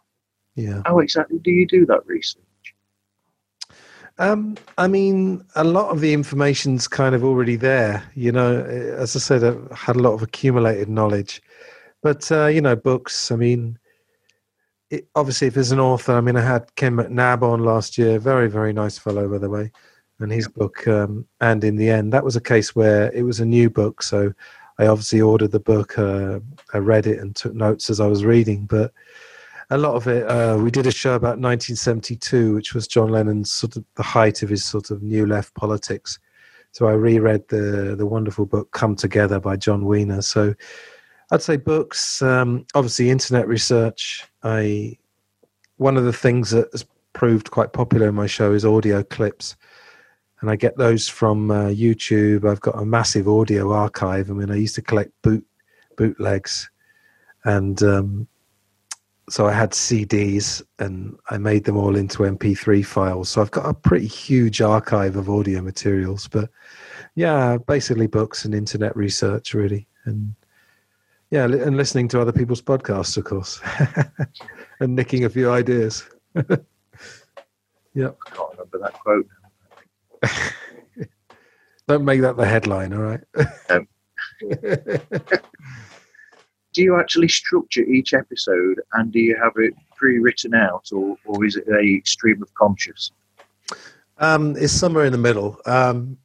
[0.56, 0.82] Yeah.
[0.86, 2.44] How exactly do you do that research?
[4.18, 8.04] Um, I mean, a lot of the information's kind of already there.
[8.16, 11.42] You know, as I said, I've had a lot of accumulated knowledge,
[12.02, 13.32] but uh, you know, books.
[13.32, 13.80] I mean,
[14.90, 18.20] it, obviously, if there's an author, I mean, I had Ken McNab on last year.
[18.20, 19.72] Very, very nice fellow, by the way.
[20.20, 23.40] And his book, um, and in the end, that was a case where it was
[23.40, 24.34] a new book, so
[24.78, 25.98] I obviously ordered the book.
[25.98, 26.40] Uh,
[26.74, 28.94] I read it and took notes as I was reading, but
[29.70, 30.24] a lot of it.
[30.28, 34.42] Uh, we did a show about 1972, which was John Lennon's sort of the height
[34.42, 36.20] of his sort of new left politics.
[36.72, 40.22] So I reread the the wonderful book "Come Together" by Jon Wiener.
[40.22, 40.56] So
[41.32, 44.26] I'd say books, um, obviously internet research.
[44.44, 44.98] I
[45.78, 49.56] one of the things that has proved quite popular in my show is audio clips,
[50.42, 52.50] and I get those from uh, YouTube.
[52.50, 54.30] I've got a massive audio archive.
[54.30, 55.46] I mean, I used to collect boot
[55.98, 56.70] bootlegs,
[57.44, 58.28] and um,
[59.30, 63.30] so I had CDs and I made them all into MP3 files.
[63.30, 66.28] So I've got a pretty huge archive of audio materials.
[66.28, 66.50] But
[67.16, 70.34] yeah, basically books and internet research, really, and
[71.32, 73.62] yeah, and listening to other people's podcasts, of course,
[74.80, 76.10] and nicking a few ideas.
[76.36, 76.46] yeah,
[78.08, 79.28] I can't remember that quote.
[81.88, 83.22] Don't make that the headline, all right?
[83.70, 83.88] Um,
[86.74, 91.46] do you actually structure each episode and do you have it pre-written out or, or
[91.46, 93.12] is it a stream of conscious?
[94.20, 95.60] Um, it's somewhere in the middle.
[95.66, 96.18] Um,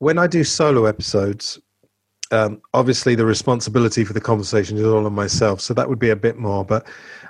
[0.00, 1.58] when i do solo episodes
[2.32, 6.10] um, obviously the responsibility for the conversation is all on myself so that would be
[6.10, 6.86] a bit more but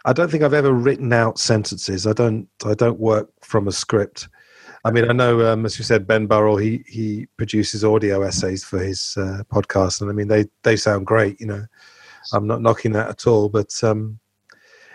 [0.07, 2.07] i don't think i've ever written out sentences.
[2.07, 4.29] I don't i don't work from a script
[4.85, 8.65] I mean, I know, um, as you said, Ben Burrell, he he produces audio essays
[8.65, 11.41] for his uh, podcast, and I mean, they they sound great.
[11.41, 11.67] You know,
[12.33, 14.19] I'm not knocking that at all, but um,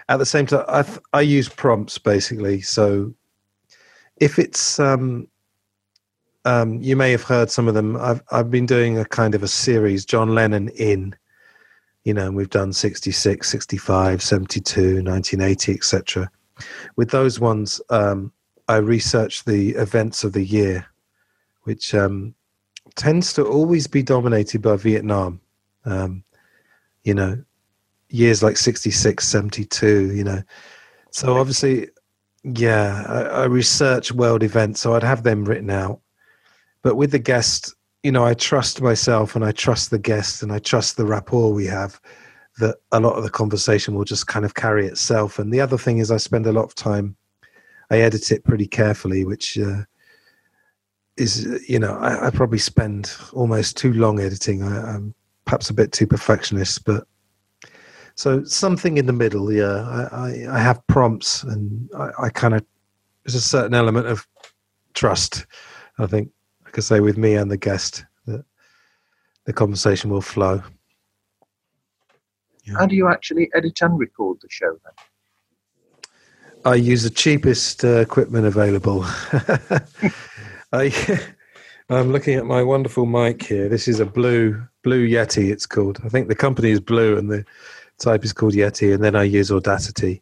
[0.09, 2.61] at the same time, I I use prompts basically.
[2.61, 3.13] So
[4.17, 5.27] if it's um,
[6.45, 7.97] um, you may have heard some of them.
[7.97, 11.15] I've I've been doing a kind of a series, John Lennon in,
[12.03, 16.31] you know, and we've done 66, 65, 72, 1980, etc.
[16.95, 18.31] With those ones, um,
[18.67, 20.85] I research the events of the year,
[21.63, 22.33] which um,
[22.95, 25.41] tends to always be dominated by Vietnam.
[25.85, 26.23] Um,
[27.03, 27.43] you know,
[28.09, 30.41] years like 66, 72, you know.
[31.11, 31.89] So obviously,
[32.43, 36.01] yeah, I, I research world events, so I'd have them written out.
[36.81, 37.73] But with the guest,
[38.03, 41.51] you know, I trust myself and I trust the guest and I trust the rapport
[41.51, 41.99] we have
[42.59, 45.39] that a lot of the conversation will just kind of carry itself.
[45.39, 47.15] And the other thing is, I spend a lot of time,
[47.91, 49.83] I edit it pretty carefully, which uh,
[51.17, 54.63] is, you know, I, I, probably spend almost too long editing.
[54.63, 55.13] I, I'm
[55.45, 57.07] perhaps a bit too perfectionist, but
[58.15, 59.51] so something in the middle.
[59.51, 62.65] Yeah, I, I, I have prompts, and I, I kind of
[63.23, 64.27] there's a certain element of
[64.93, 65.45] trust.
[65.99, 66.29] I think
[66.65, 68.43] I could say with me and the guest that
[69.45, 70.61] the conversation will flow.
[72.63, 72.75] Yeah.
[72.79, 74.93] How do you actually edit and record the show then?
[76.65, 79.03] I use the cheapest uh, equipment available.
[80.73, 80.91] I,
[81.89, 83.69] I'm looking at my wonderful mic here.
[83.69, 85.51] This is a blue Blue Yeti.
[85.51, 85.99] It's called.
[86.05, 87.43] I think the company is blue and the
[87.97, 88.93] type is called Yeti.
[88.93, 90.21] And then I use Audacity,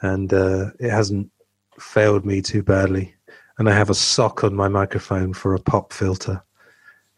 [0.00, 1.30] and uh, it hasn't
[1.78, 3.14] failed me too badly.
[3.58, 6.42] And I have a sock on my microphone for a pop filter.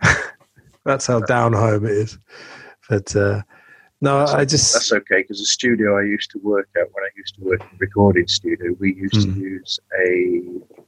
[0.85, 2.18] That's how down home it is.
[2.88, 3.42] But uh,
[4.07, 7.03] no, that's, I just that's okay because the studio I used to work at when
[7.05, 9.35] I used to work in a recording studio, we used Mm.
[9.35, 10.11] to use a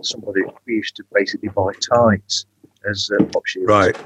[0.03, 2.47] somebody we used to basically buy tights
[2.89, 3.69] as uh, pop shields.
[3.69, 3.97] right.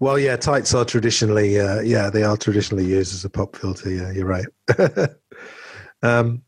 [0.00, 3.90] Well, yeah, tights are traditionally, uh, yeah, they are traditionally used as a pop filter.
[3.90, 4.46] Yeah, you're right.
[6.02, 6.42] um,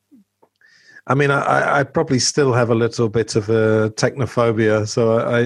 [1.06, 5.18] I mean, I- I, I probably still have a little bit of a technophobia, so
[5.18, 5.40] I, I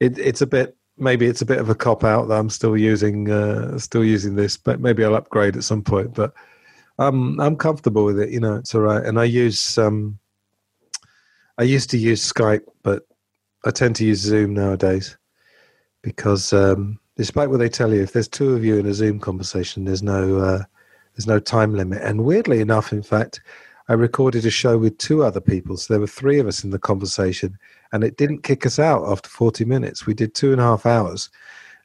[0.00, 2.76] it, it's a bit maybe it's a bit of a cop out that I'm still
[2.76, 6.14] using uh, still using this, but maybe I'll upgrade at some point.
[6.14, 6.32] But
[6.98, 8.30] um, I'm comfortable with it.
[8.30, 9.04] You know, it's all right.
[9.04, 10.18] And I use um,
[11.58, 13.06] I used to use Skype, but
[13.64, 15.16] I tend to use Zoom nowadays
[16.02, 19.18] because um, despite what they tell you, if there's two of you in a Zoom
[19.18, 20.62] conversation, there's no uh,
[21.14, 22.02] there's no time limit.
[22.02, 23.40] And weirdly enough, in fact,
[23.88, 26.70] I recorded a show with two other people, so there were three of us in
[26.70, 27.58] the conversation,
[27.92, 30.06] and it didn't kick us out after 40 minutes.
[30.06, 31.30] We did two and a half hours,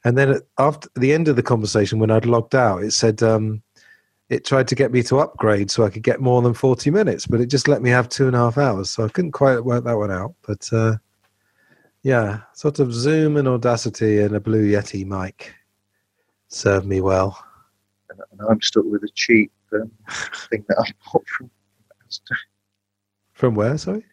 [0.04, 3.22] and then at, after the end of the conversation, when I'd logged out, it said
[3.22, 3.62] um,
[4.28, 7.26] it tried to get me to upgrade so I could get more than 40 minutes,
[7.26, 9.64] but it just let me have two and a half hours, so I couldn't quite
[9.64, 10.34] work that one out.
[10.46, 10.96] But uh,
[12.02, 15.54] yeah, sort of Zoom and Audacity and a Blue Yeti mic
[16.48, 17.38] served me well.
[18.10, 19.90] And, I'm stuck with a cheap um,
[20.50, 21.50] thing that I bought from.
[23.32, 23.76] From where?
[23.78, 24.04] Sorry.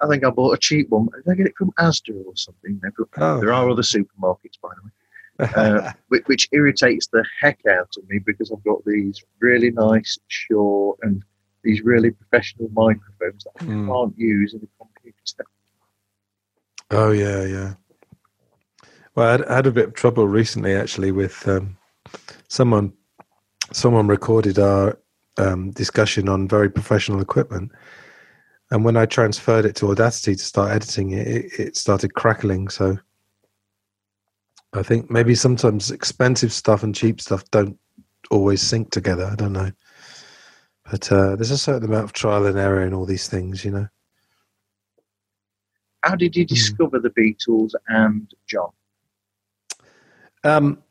[0.00, 1.08] I think I bought a cheap one.
[1.24, 2.80] Did I get it from Asda or something?
[3.18, 3.40] Oh.
[3.40, 5.52] There are other supermarkets, by the way.
[5.56, 10.18] uh, which, which irritates the heck out of me because I've got these really nice,
[10.28, 11.22] Shure, and
[11.64, 13.86] these really professional microphones that I Mm.
[13.88, 15.16] can't use in a computer.
[15.24, 15.46] Set.
[16.90, 17.74] Oh yeah, yeah.
[19.14, 21.76] Well, I had, I had a bit of trouble recently, actually, with um,
[22.48, 22.92] someone.
[23.72, 24.98] Someone recorded our
[25.38, 27.72] um, discussion on very professional equipment,
[28.72, 32.70] and when I transferred it to Audacity to start editing it, it, it started crackling.
[32.70, 32.98] So,
[34.72, 37.78] I think maybe sometimes expensive stuff and cheap stuff don't
[38.30, 39.28] always sync together.
[39.30, 39.70] I don't know,
[40.90, 43.72] but uh, there's a certain amount of trial and error in all these things, you
[43.72, 43.88] know.
[46.02, 48.70] How did you discover the Beatles and John?
[50.44, 50.82] Um,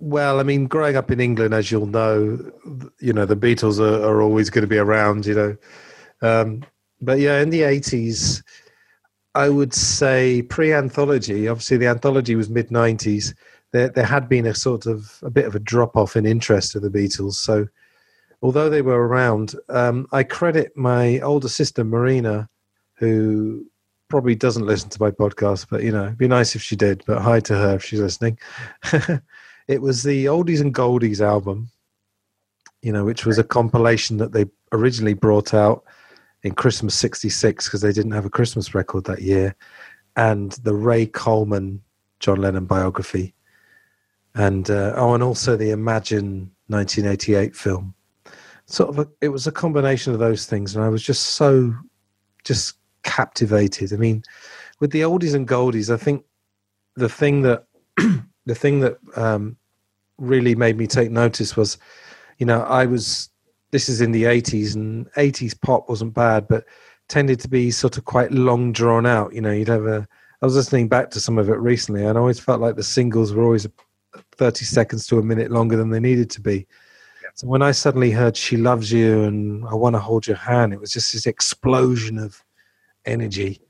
[0.00, 2.52] well, I mean, growing up in England, as you'll know,
[2.98, 5.26] you know the Beatles are, are always going to be around.
[5.26, 5.56] You know,
[6.22, 6.64] um,
[7.00, 8.42] but yeah, in the eighties,
[9.34, 11.48] I would say pre-anthology.
[11.48, 13.34] Obviously, the anthology was mid nineties.
[13.72, 16.74] There, there had been a sort of a bit of a drop off in interest
[16.74, 17.34] of the Beatles.
[17.34, 17.68] So,
[18.42, 22.48] although they were around, um, I credit my older sister Marina,
[22.94, 23.64] who
[24.08, 27.02] probably doesn't listen to my podcast, but you know, it'd be nice if she did.
[27.06, 28.38] But hi to her if she's listening.
[29.68, 31.70] it was the Oldies and Goldies album,
[32.82, 35.84] you know, which was a compilation that they originally brought out
[36.42, 39.54] in Christmas '66 because they didn't have a Christmas record that year,
[40.16, 41.82] and the Ray Coleman
[42.20, 43.34] John Lennon biography,
[44.34, 47.94] and uh, oh, and also the Imagine 1988 film.
[48.66, 51.74] Sort of, a, it was a combination of those things, and I was just so,
[52.44, 53.92] just captivated.
[53.92, 54.22] I mean,
[54.78, 56.24] with the oldies and goldies, I think
[56.94, 57.64] the thing that
[58.46, 59.56] the thing that um,
[60.18, 61.78] really made me take notice was,
[62.38, 63.29] you know, I was
[63.70, 66.64] this is in the eighties and eighties pop wasn't bad, but
[67.08, 69.34] tended to be sort of quite long drawn out.
[69.34, 70.06] You know, you'd have a.
[70.42, 72.82] I was listening back to some of it recently, and I always felt like the
[72.82, 73.66] singles were always
[74.32, 76.66] thirty seconds to a minute longer than they needed to be.
[77.34, 80.72] So when I suddenly heard "She Loves You" and "I Want to Hold Your Hand,"
[80.72, 82.42] it was just this explosion of
[83.04, 83.60] energy.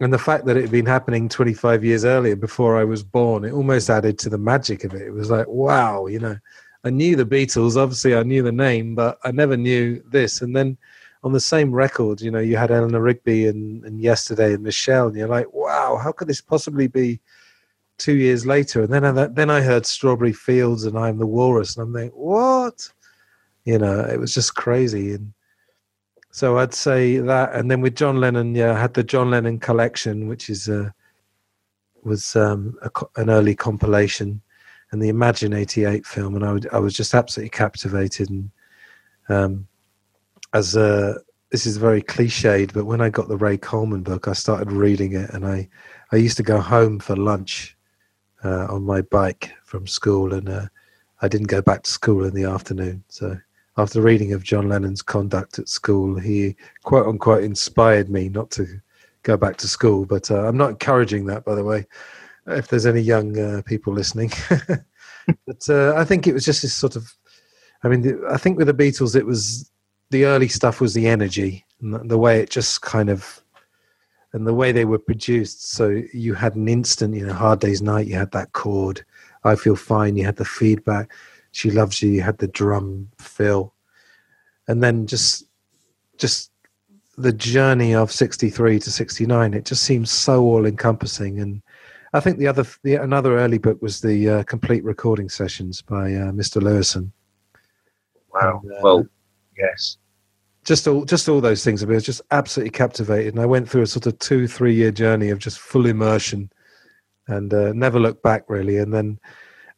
[0.00, 3.44] And the fact that it had been happening 25 years earlier before I was born,
[3.44, 5.02] it almost added to the magic of it.
[5.02, 6.36] It was like, wow, you know,
[6.84, 10.42] I knew the Beatles, obviously I knew the name, but I never knew this.
[10.42, 10.76] And then
[11.22, 15.08] on the same record, you know, you had Eleanor Rigby and, and Yesterday and Michelle,
[15.08, 17.20] and you're like, wow, how could this possibly be
[17.96, 18.82] two years later?
[18.82, 22.12] And then I, then I heard Strawberry Fields and I'm the Walrus, and I'm like,
[22.12, 22.86] what?
[23.64, 25.14] You know, it was just crazy.
[25.14, 25.32] And
[26.30, 29.58] so I'd say that, and then with John Lennon, yeah, I had the John Lennon
[29.58, 30.90] collection, which is uh,
[32.02, 34.42] was um, a, an early compilation,
[34.90, 38.30] and the Imagine '88 film, and I, would, I was just absolutely captivated.
[38.30, 38.50] And
[39.28, 39.66] um,
[40.52, 41.16] as a,
[41.50, 45.14] this is very cliched, but when I got the Ray Coleman book, I started reading
[45.14, 45.68] it, and I
[46.12, 47.76] I used to go home for lunch
[48.44, 50.66] uh, on my bike from school, and uh,
[51.22, 53.38] I didn't go back to school in the afternoon, so
[53.76, 58.80] after reading of John Lennon's conduct at school, he quote unquote inspired me not to
[59.22, 60.04] go back to school.
[60.04, 61.86] But uh, I'm not encouraging that, by the way,
[62.46, 64.30] if there's any young uh, people listening.
[65.46, 67.12] but uh, I think it was just this sort of,
[67.82, 69.70] I mean, the, I think with the Beatles, it was
[70.10, 73.42] the early stuff was the energy and the, the way it just kind of,
[74.32, 75.70] and the way they were produced.
[75.70, 79.04] So you had an instant, you know, Hard Day's Night, you had that chord,
[79.44, 81.12] I Feel Fine, you had the feedback
[81.54, 83.72] she loves you you had the drum fill
[84.66, 85.44] and then just
[86.18, 86.50] just
[87.16, 91.62] the journey of 63 to 69 it just seems so all encompassing and
[92.14, 96.14] i think the other the, another early book was the uh, complete recording sessions by
[96.14, 97.10] uh, mr Lewisohn.
[98.32, 98.60] Wow.
[98.62, 99.06] And, uh, well
[99.58, 99.98] yes.
[100.64, 103.68] just all just all those things i mean, was just absolutely captivated and i went
[103.68, 106.50] through a sort of two three year journey of just full immersion
[107.28, 108.78] and uh, never looked back really.
[108.78, 109.18] And then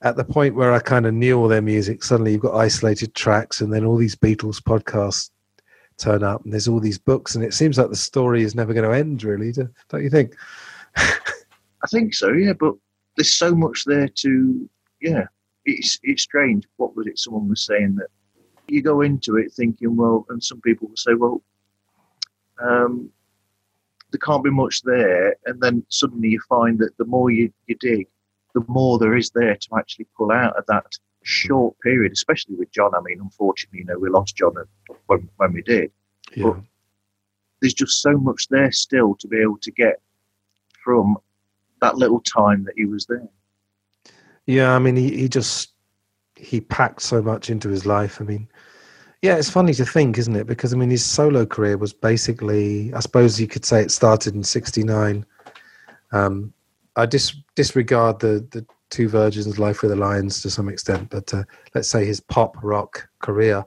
[0.03, 3.14] at the point where I kind of knew all their music, suddenly you've got isolated
[3.14, 5.30] tracks, and then all these Beatles podcasts
[5.97, 8.74] turn up, and there's all these books, and it seems like the story is never
[8.74, 10.34] going to end, really, don't you think?
[11.83, 12.53] I think so, yeah.
[12.53, 12.74] But
[13.16, 14.68] there's so much there to,
[15.01, 15.27] yeah.
[15.68, 16.64] It's it's strange.
[16.77, 17.18] What was it?
[17.18, 18.07] Someone was saying that
[18.68, 21.43] you go into it thinking, well, and some people will say, well,
[22.62, 23.11] um,
[24.12, 27.74] there can't be much there, and then suddenly you find that the more you, you
[27.81, 28.07] dig,
[28.55, 30.87] the more there is there to actually pull out of that
[31.24, 32.95] short period, especially with John.
[32.95, 34.55] I mean, unfortunately, you know, we lost John
[35.07, 35.91] when, when we did.
[36.37, 36.45] Yeah.
[36.45, 36.57] But
[37.61, 40.01] there's just so much there still to be able to get
[40.85, 41.16] from
[41.87, 43.28] that little time that he was there.
[44.47, 45.72] Yeah, I mean, he, he just
[46.37, 48.20] he packed so much into his life.
[48.20, 48.49] I mean,
[49.22, 50.47] yeah, it's funny to think, isn't it?
[50.47, 54.34] Because I mean, his solo career was basically, I suppose you could say, it started
[54.34, 55.24] in '69.
[56.12, 56.53] Um,
[56.97, 61.32] I dis- disregard the the two virgins, Life with the Lions, to some extent, but
[61.34, 63.64] uh, let's say his pop rock career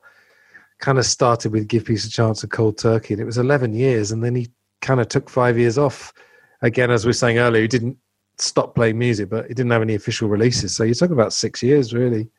[0.80, 3.74] kind of started with Give Peace a Chance of Cold Turkey, and it was 11
[3.74, 4.47] years, and then he
[4.82, 6.13] kind of took five years off.
[6.61, 7.97] Again, as we were saying earlier, he didn't
[8.42, 10.76] stop playing music, but he didn't have any official releases.
[10.76, 12.30] So you're talking about six years, really,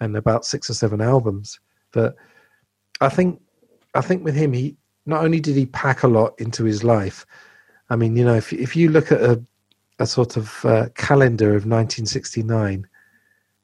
[0.00, 1.60] and about six or seven albums.
[1.92, 2.16] But
[3.00, 3.40] I think,
[3.94, 4.76] I think with him, he
[5.06, 7.26] not only did he pack a lot into his life.
[7.90, 9.42] I mean, you know, if if you look at a
[9.98, 12.86] a sort of uh, calendar of 1969.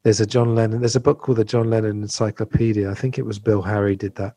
[0.03, 0.81] There's a John Lennon.
[0.81, 2.91] There's a book called the John Lennon Encyclopedia.
[2.91, 4.37] I think it was Bill Harry did that.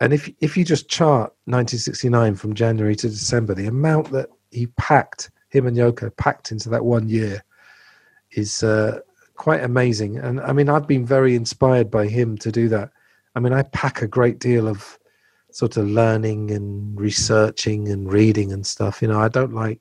[0.00, 4.66] And if if you just chart 1969 from January to December, the amount that he
[4.66, 7.42] packed, him and Yoko packed into that one year,
[8.32, 9.00] is uh,
[9.34, 10.18] quite amazing.
[10.18, 12.90] And I mean, I've been very inspired by him to do that.
[13.34, 14.98] I mean, I pack a great deal of
[15.50, 19.00] sort of learning and researching and reading and stuff.
[19.00, 19.80] You know, I don't like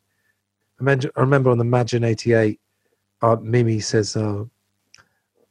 [0.79, 2.59] I remember on the Imagine 88,
[3.21, 4.49] Aunt Mimi says, oh,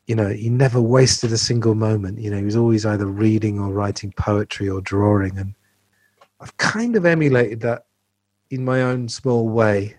[0.07, 2.19] you know, he never wasted a single moment.
[2.19, 5.39] You know, he was always either reading or writing poetry or drawing.
[5.39, 5.55] And
[6.41, 7.87] I've kind of emulated that
[8.51, 9.97] in my own small way.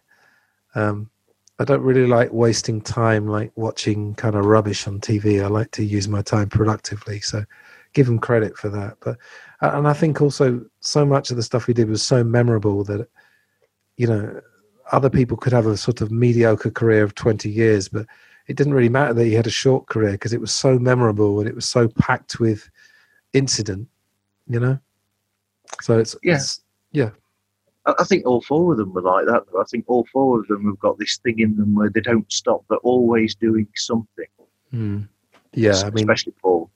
[0.75, 1.09] Um,
[1.57, 5.43] I don't really like wasting time like watching kind of rubbish on TV.
[5.43, 7.21] I like to use my time productively.
[7.21, 7.45] So
[7.93, 8.97] give him credit for that.
[8.99, 9.17] But
[9.61, 13.07] and I think also so much of the stuff he did was so memorable that
[13.95, 14.41] you know
[14.91, 18.05] other people could have a sort of mediocre career of 20 years, but
[18.47, 21.39] it didn't really matter that he had a short career because it was so memorable
[21.39, 22.69] and it was so packed with
[23.33, 23.87] incident,
[24.47, 24.77] you know?
[25.81, 26.35] So it's, yeah.
[26.35, 26.61] It's,
[26.91, 27.09] yeah.
[27.85, 29.43] I think all four of them were like that.
[29.51, 29.61] Though.
[29.61, 32.31] I think all four of them have got this thing in them where they don't
[32.31, 32.65] stop.
[32.67, 34.25] They're always doing something.
[34.73, 35.07] Mm.
[35.53, 36.69] Yeah, I mean, especially Paul.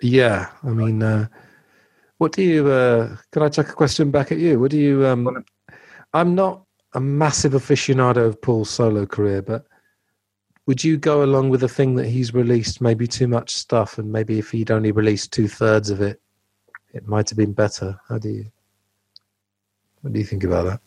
[0.00, 1.28] Yeah, I mean, uh,
[2.18, 2.68] what do you?
[2.68, 4.60] Uh, can I chuck a question back at you?
[4.60, 5.06] What do you?
[5.06, 5.44] Um,
[6.12, 9.66] I'm not a massive aficionado of Paul's solo career, but
[10.66, 14.12] would you go along with the thing that he's released maybe too much stuff, and
[14.12, 16.20] maybe if he'd only released two thirds of it,
[16.92, 17.98] it might have been better?
[18.08, 18.50] How do you?
[20.04, 20.80] What do you think about that?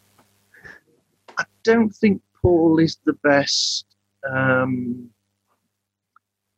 [1.40, 3.88] I don't think Paul is the best
[4.32, 5.10] um,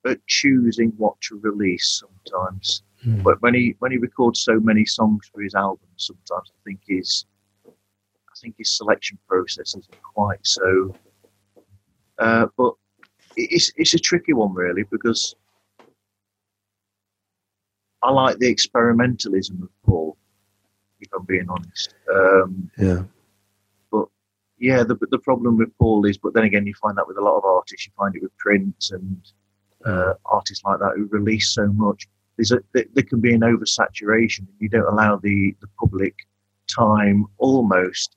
[0.06, 2.04] at choosing what to release.
[2.04, 3.22] Sometimes, hmm.
[3.22, 6.82] but when he when he records so many songs for his albums, sometimes I think
[6.86, 7.26] he's
[8.42, 10.96] think his selection process isn't quite so.
[12.18, 12.74] Uh, but
[13.38, 15.34] it's it's a tricky one really because
[18.02, 20.09] I like the experimentalism of Paul,
[21.00, 21.94] if I'm being honest.
[22.14, 23.04] Um, yeah.
[23.92, 24.08] But
[24.60, 27.22] yeah, the the problem with Paul is, but then again, you find that with a
[27.22, 27.86] lot of artists.
[27.86, 29.22] You find it with Prince and
[29.86, 32.08] uh, artists like that who release so much.
[32.38, 34.40] There's a there, can be an oversaturation.
[34.40, 36.16] And you don't allow the the public
[36.68, 38.16] time almost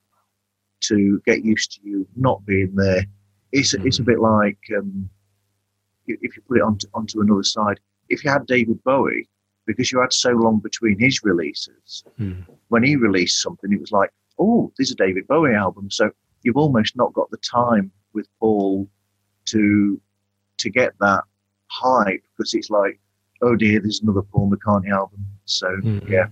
[0.83, 3.05] to get used to you not being there.
[3.53, 3.87] It's, mm.
[3.87, 5.09] it's a bit like um,
[6.07, 7.81] if you put it onto, onto another side.
[8.09, 9.29] If you had David Bowie,
[9.67, 12.05] because you had so long between his releases.
[12.19, 12.47] Mm.
[12.69, 15.91] When he released something, it was like, oh, there's a David Bowie album.
[15.91, 16.11] So
[16.43, 18.89] you've almost not got the time with Paul
[19.47, 20.01] to
[20.59, 21.25] to get that
[21.69, 23.01] hype because it's like,
[23.41, 25.27] oh dear, there's another Paul McCartney album.
[25.45, 26.09] So Mhm.
[26.09, 26.27] yeah,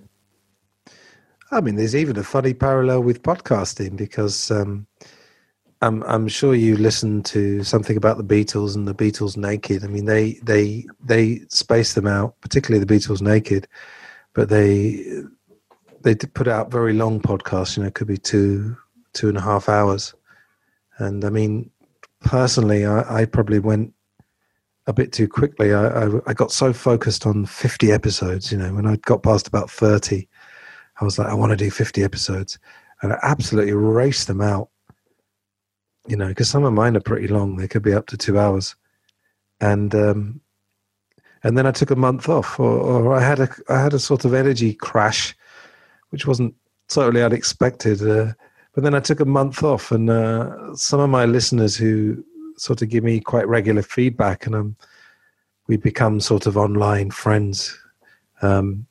[1.51, 4.87] I mean, there's even a funny parallel with podcasting because um,
[5.83, 9.83] I'm I'm sure you listened to something about the Beatles and the Beatles naked.
[9.83, 13.67] I mean, they they they spaced them out, particularly the Beatles naked,
[14.35, 15.07] but they
[16.03, 17.77] they put out very long podcasts.
[17.77, 18.77] You know, it could be two
[19.15, 20.15] two and a half hours.
[20.99, 21.71] And I mean,
[22.21, 23.95] personally, I, I probably went
[24.87, 25.73] a bit too quickly.
[25.73, 28.53] I, I I got so focused on 50 episodes.
[28.53, 30.29] You know, when I got past about 30.
[31.01, 32.59] I was like, I want to do 50 episodes.
[33.03, 34.69] And I absolutely raced them out,
[36.11, 37.57] you know, because some of mine are pretty long.
[37.57, 38.75] They could be up to two hours.
[39.61, 40.41] And, um,
[41.45, 43.99] and then I took a month off or, or I had a, I had a
[44.01, 45.37] sort of energy crash,
[46.09, 46.55] which wasn't
[46.89, 48.03] totally unexpected.
[48.03, 48.33] Uh,
[48.75, 52.25] but then I took a month off and, uh, some of my listeners who
[52.57, 54.77] sort of give me quite regular feedback and, um,
[55.69, 57.79] we become sort of online friends.
[58.43, 58.87] Um,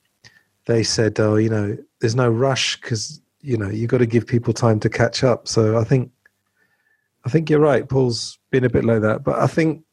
[0.66, 4.26] they said, "Oh, you know, there's no rush because you know you've got to give
[4.26, 6.10] people time to catch up." So I think,
[7.26, 7.88] I think you're right.
[7.88, 9.84] Paul's been a bit like that, but I think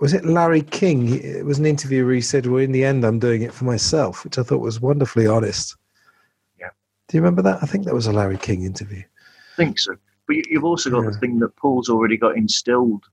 [0.00, 1.14] was it Larry King?
[1.22, 3.64] It was an interview where he said, "Well, in the end, I'm doing it for
[3.64, 5.76] myself," which I thought was wonderfully honest.
[6.58, 6.70] Yeah.
[7.08, 7.62] Do you remember that?
[7.62, 9.02] I think that was a Larry King interview.
[9.02, 9.94] I think so.
[10.26, 11.10] But you, you've also got Yeah.
[11.10, 13.04] the thing that Paul's already got instilled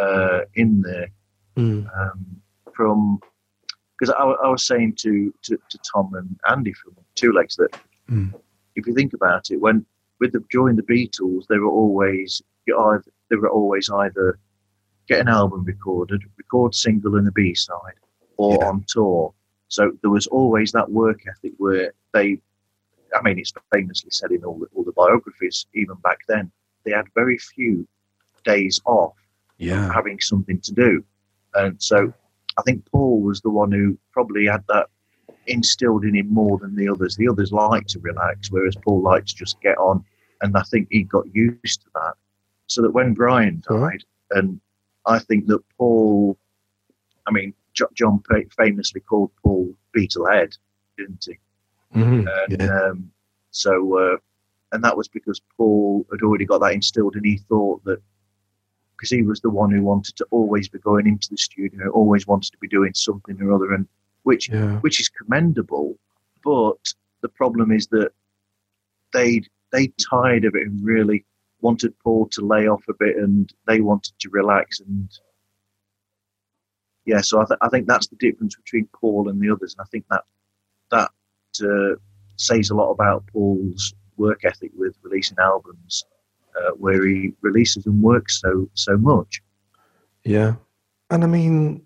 [0.00, 1.08] uh, in there
[1.56, 1.86] Mm.
[1.96, 2.26] um,
[2.74, 3.20] from
[3.96, 7.78] because I, I was saying to, to, to Tom and Andy from Two Legs that
[8.10, 8.34] Mm.
[8.74, 9.86] if you think about it, when
[10.24, 14.38] with the during the Beatles, they were always either they were always either
[15.06, 17.98] get an album recorded, record single and a B side,
[18.38, 18.68] or Yeah.
[18.68, 19.34] on tour.
[19.68, 22.38] So there was always that work ethic where they,
[23.14, 26.50] I mean, it's famously said in all the, all the biographies, even back then,
[26.84, 27.86] they had very few
[28.44, 29.16] days off
[29.58, 29.92] Yeah.
[29.92, 31.04] having something to do.
[31.54, 32.14] And so
[32.56, 34.86] I think Paul was the one who probably had that
[35.46, 37.14] instilled in him more than the others.
[37.16, 40.02] The others liked to relax, whereas Paul liked to just get on.
[40.44, 42.14] And I think he got used to that.
[42.66, 44.60] So that when Brian died, and
[45.06, 46.36] I think that Paul,
[47.26, 48.22] I mean, Jo- John
[48.58, 50.56] famously called Paul Beetlehead,
[50.98, 51.38] didn't he?
[51.98, 52.28] Mhm.
[52.50, 52.80] And Yeah.
[52.82, 53.10] um,
[53.52, 54.16] so, uh,
[54.72, 58.02] and that was because Paul had already got that instilled, and he thought that
[58.96, 62.26] because he was the one who wanted to always be going into the studio, always
[62.26, 63.88] wanted to be doing something or other, and
[64.24, 64.78] which Yeah.
[64.80, 65.98] which is commendable.
[66.42, 68.12] But the problem is that
[69.14, 69.42] they
[69.74, 71.24] they tired of it and really
[71.60, 75.10] wanted Paul to lay off a bit, and they wanted to relax and.
[77.06, 79.84] Yeah, so I, th- I think that's the difference between Paul and the others, and
[79.84, 80.24] I think that
[80.90, 81.10] that
[81.62, 81.96] uh,
[82.36, 86.06] says a lot about Paul's work ethic with releasing albums,
[86.58, 89.42] uh, where he releases and works so so much.
[90.24, 90.54] Yeah.
[91.10, 91.82] And I mean,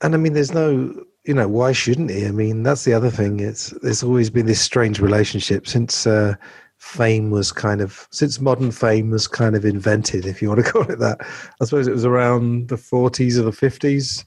[0.00, 2.24] and I mean, there's no, you know, why shouldn't he?
[2.24, 3.40] I mean, that's the other thing.
[3.40, 6.36] It's there's always been this strange relationship since uh,
[6.78, 10.72] fame was kind of since modern fame was kind of invented, if you want to
[10.72, 11.18] call it that.
[11.60, 14.24] I suppose it was around the 40s or the 50s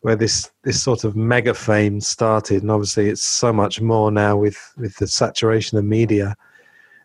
[0.00, 4.36] where this this sort of mega fame started, and obviously it's so much more now
[4.36, 6.36] with with the saturation of media.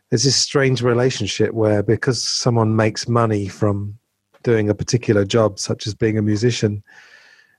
[0.09, 3.97] There's this strange relationship where because someone makes money from
[4.43, 6.83] doing a particular job, such as being a musician,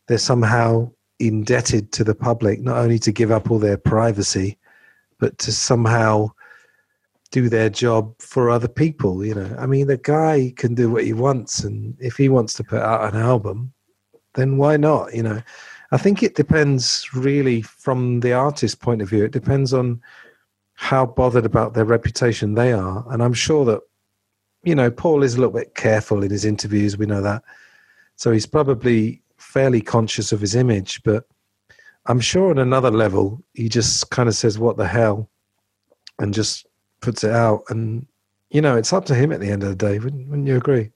[0.07, 4.59] they're somehow indebted to the public, not only to give up all their privacy,
[5.19, 6.31] but to somehow
[7.31, 9.25] do their job for other people.
[9.25, 12.55] You know, I mean, the guy can do what he wants, and if he wants
[12.55, 13.73] to put out an album,
[14.35, 15.15] then why not?
[15.15, 15.43] You know,
[15.93, 19.25] I think it depends really from the artist's point of view.
[19.25, 20.01] It depends on
[20.75, 23.81] how bothered about their reputation they are, and I'm sure that
[24.65, 26.97] you know, Paul is a little bit careful in his interviews.
[26.97, 27.43] We know that.
[28.17, 31.27] So he's probably fairly conscious of his image, but
[32.07, 35.31] I'm sure on another level, he just kind of says, what the hell?
[36.19, 36.67] And just
[37.01, 37.63] puts it out.
[37.69, 38.07] And,
[38.51, 39.99] you know, it's up to him at the end of the day.
[39.99, 40.91] Wouldn't, wouldn't you agree?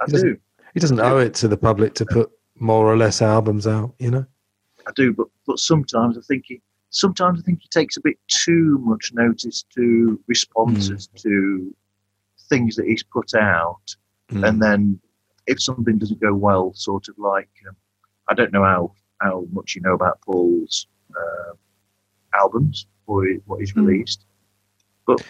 [0.00, 0.38] I He doesn't- do,
[0.74, 4.10] He doesn't owe it to the public to put more or less albums out, you
[4.10, 4.26] know?
[4.86, 6.60] I do, but but sometimes I think he
[6.90, 11.74] sometimes I think he takes a bit too much notice to responses to
[12.50, 13.96] things that he's put out,
[14.30, 14.48] Mm.
[14.48, 15.00] and then
[15.46, 17.76] if something doesn't go well, sort of like um,
[18.28, 20.86] I don't know how how much you know about Paul's
[21.16, 21.52] uh,
[22.34, 23.86] albums or what he's Mm.
[23.86, 24.26] released,
[25.06, 25.20] but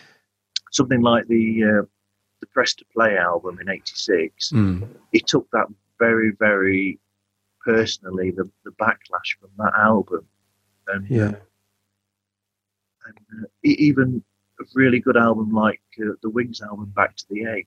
[0.72, 1.82] something like the uh,
[2.40, 4.88] the Press to Play album in '86, Mm.
[5.12, 5.66] he took that
[5.98, 6.98] very very
[7.64, 10.26] personally the, the backlash from that album,
[10.88, 11.34] and Yeah.
[13.06, 14.22] and uh, even
[14.60, 17.66] a really good album like uh, the Wings album, Back to the Egg,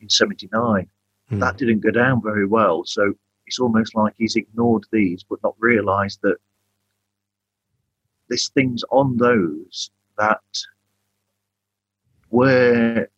[0.00, 0.88] in '79,
[1.28, 1.38] Hmm.
[1.38, 2.84] that didn't go down very well.
[2.84, 3.14] So
[3.46, 6.36] it's almost like he's ignored these, but not realised that
[8.28, 10.40] this things on those that
[12.30, 13.08] were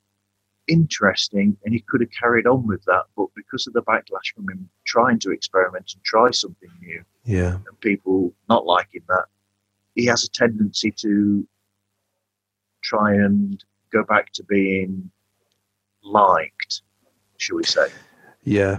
[0.69, 3.05] interesting, and he could have carried on with that.
[3.17, 7.55] But because of the backlash from him trying to experiment and try something new, Yeah.
[7.55, 9.27] and people not liking that,
[9.95, 11.47] he has a tendency to
[12.83, 15.11] try and go back to being
[16.03, 16.83] liked,
[17.39, 17.89] shall we say?
[18.45, 18.77] Yeah.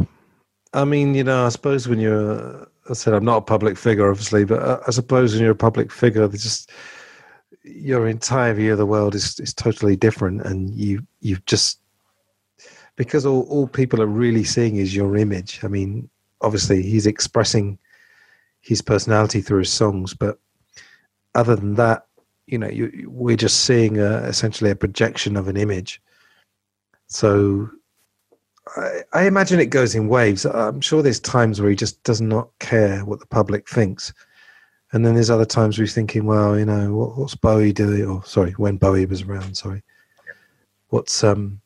[0.73, 4.09] I mean, you know, I suppose when you're, I said I'm not a public figure,
[4.09, 6.71] obviously, but I, I suppose when you're a public figure, there's just
[7.63, 10.45] your entire view of the world is, is totally different.
[10.45, 11.79] And you, you've just,
[12.95, 15.59] because all, all people are really seeing is your image.
[15.63, 16.09] I mean,
[16.41, 17.77] obviously, he's expressing
[18.61, 20.39] his personality through his songs, but
[21.35, 22.05] other than that,
[22.47, 26.01] you know, you, we're just seeing a, essentially a projection of an image.
[27.07, 27.69] So
[29.13, 30.45] I, imagine it goes in waves.
[30.45, 34.13] I'm sure there's times where he just does not care what the public thinks.
[34.93, 38.05] And then there's other times where he's thinking, well, you know, what, what's Bowie doing?
[38.05, 39.83] Or sorry, when Bowie was around, sorry.
[40.89, 41.59] What's, um,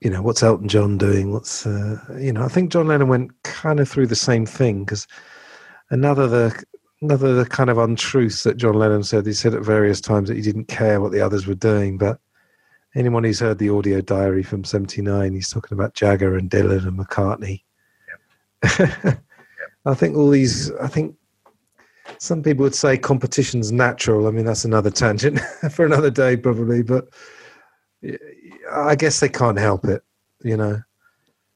[0.00, 1.32] you know, what's Elton John doing?
[1.32, 4.84] What's, uh, you know, I think John Lennon went kind of through the same thing
[4.84, 5.08] because
[5.90, 6.64] another, the,
[7.02, 10.36] another the kind of untruth that John Lennon said, he said at various times that
[10.36, 12.20] he didn't care what the others were doing, but
[12.94, 16.98] anyone who's heard the audio diary from 79 he's talking about jagger and dylan and
[16.98, 17.62] mccartney.
[19.86, 21.16] I think all these i think
[22.18, 24.26] some people would say competition's natural.
[24.26, 25.40] I mean that's another tangent
[25.70, 27.08] for another day probably but
[28.72, 30.02] i guess they can't help it
[30.42, 30.80] you know?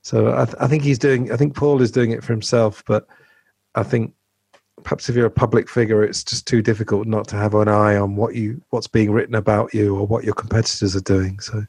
[0.03, 2.83] So I, th- I think he's doing i think paul is doing it for himself
[2.87, 3.07] but
[3.75, 4.15] i think
[4.85, 7.97] perhaps if you're a public figure it's just too difficult not to have an eye
[7.97, 11.65] on what you what's being written about you or what your competitors are doing so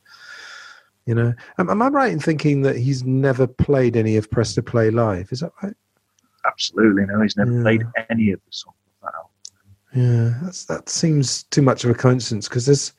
[1.05, 4.53] you know am, am i right in thinking that he's never played any of press
[4.53, 5.76] to play live is that right
[6.45, 7.62] Absolutely, no, he's never Yeah.
[7.64, 9.32] played any of the songs of that album.
[9.93, 12.93] yeah that's, that seems too much of a coincidence because there's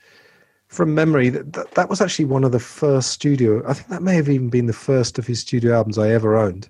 [0.69, 4.03] from memory that, that that was actually one of the first studio i think that
[4.03, 6.69] may have even been the first of his studio albums i ever owned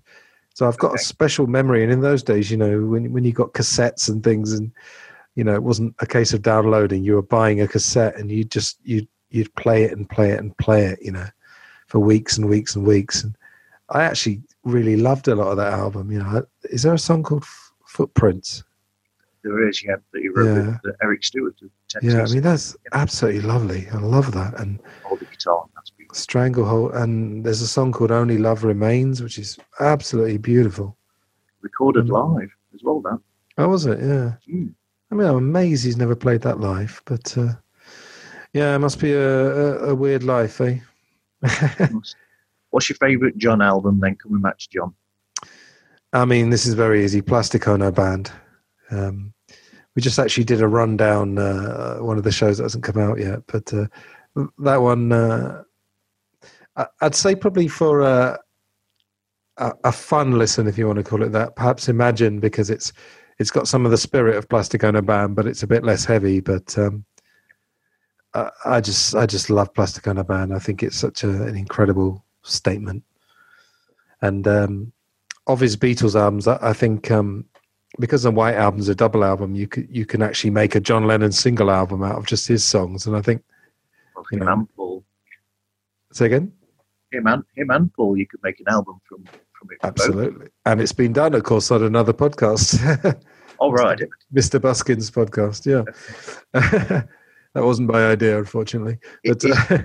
[0.55, 1.01] so i've got Okay.
[1.01, 4.23] a special memory and in those days you know when when you got cassettes and
[4.25, 4.71] things and
[5.37, 8.45] you know it wasn't a case of downloading you were buying a cassette and you
[8.45, 11.27] just you you'd play it and play it and play it you know
[11.87, 13.37] for weeks and weeks and weeks and
[13.91, 17.23] i actually really loved a lot of that album you know is there a song
[17.23, 18.63] called F- footprints
[19.43, 20.67] There is, yeah, that he wrote Yeah.
[20.83, 21.55] with uh, Eric Stewart.
[22.03, 25.65] yeah i mean that's absolutely lovely i love that and all the guitar.
[26.13, 30.97] Stranglehold and there's a song called only love remains which is absolutely beautiful
[31.63, 32.35] Recorded Mm.
[32.35, 33.01] live as well.
[33.01, 33.21] That
[33.59, 34.75] oh was it yeah Mm.
[35.13, 37.55] I mean, I'm amazed he's never played that live, but uh,
[38.53, 40.79] yeah, it must be a, a, a weird life, eh?
[42.71, 43.99] What's your favourite John album?
[43.99, 44.95] Then Can we match John.
[46.13, 47.23] I mean, this is very easy.
[47.23, 48.31] Plastic Ono Band.
[48.93, 49.33] Um,
[49.97, 53.19] we just actually did a rundown, uh, one of the shows that hasn't come out
[53.19, 53.87] yet, but uh,
[54.59, 55.63] that one, uh,
[57.01, 58.39] I'd say probably for a,
[59.57, 61.57] a, a fun listen, if you want to call it that.
[61.57, 62.93] Perhaps Imagine, because it's
[63.39, 66.05] it's got some of the spirit of Plastic Ono Band, but it's a bit less
[66.05, 66.41] heavy.
[66.41, 67.05] But um,
[68.35, 70.55] I, I just I just love Plastic Ono Band.
[70.55, 73.03] I think it's such a, an incredible statement.
[74.23, 74.93] And um,
[75.47, 77.47] of his Beatles albums, I, I think um,
[77.99, 81.07] because the White Album's a double album, you could you can actually make a John
[81.07, 83.07] Lennon single album out of just his songs.
[83.07, 83.43] And I think
[84.31, 84.53] You know.
[84.53, 85.03] and
[86.13, 86.53] say again,
[87.13, 88.17] Him and him and Paul.
[88.17, 89.25] You could make an album from
[89.61, 89.81] from it.
[89.81, 89.91] both.
[89.91, 90.49] absolutely.
[90.65, 93.23] And it's been done, of course, on another podcast,
[93.59, 94.01] All right.
[94.35, 94.61] Mr.
[94.61, 95.67] Buskin's podcast.
[95.67, 95.83] Yeah,
[96.53, 97.09] that
[97.55, 98.99] wasn't my idea, unfortunately.
[99.25, 99.79] But Is, uh,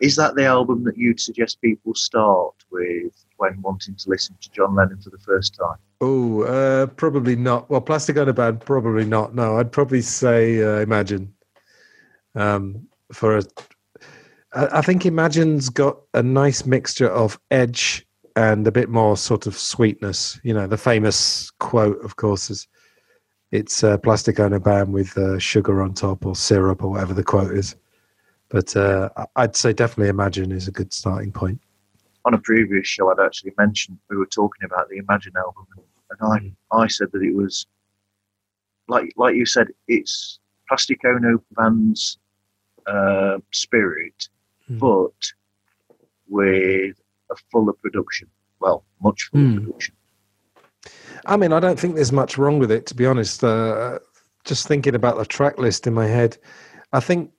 [0.00, 4.50] is that the album that you'd suggest people start with when wanting to listen to
[4.50, 5.78] John Lennon for the first time?
[6.02, 7.70] oh, uh, probably not.
[7.70, 9.34] Well, Plastic Ono Band, probably not.
[9.34, 11.32] No, I'd probably say uh, Imagine.
[12.34, 13.42] Um, for a,
[14.52, 19.56] I think Imagine's got a nice mixture of edge and a bit more sort of
[19.56, 20.38] sweetness.
[20.44, 22.68] You know, the famous quote, of course, is
[23.50, 27.24] it's uh, Plastic Ono Band with uh, sugar on top or syrup or whatever the
[27.24, 27.76] quote is.
[28.48, 31.60] But uh, I'd say definitely Imagine is a good starting point.
[32.24, 35.66] On a previous show, I'd actually mentioned we were talking about the Imagine album,
[36.10, 36.56] and I Mm.
[36.72, 37.66] I said that it was
[38.88, 40.38] like like you said, it's
[40.68, 42.18] Plastic Ono Band's
[42.86, 44.28] uh, spirit,
[44.70, 44.78] Mm.
[44.78, 45.32] but
[46.28, 46.96] with
[47.30, 48.28] a fuller production.
[48.60, 49.64] Well, much fuller Mm.
[49.64, 49.94] production.
[51.26, 53.42] I mean, I don't think there's much wrong with it, to be honest.
[53.42, 53.98] Uh,
[54.44, 56.38] just thinking about the track list in my head,
[56.92, 57.32] I think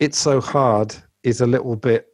[0.00, 2.06] it's so hard is a little bit.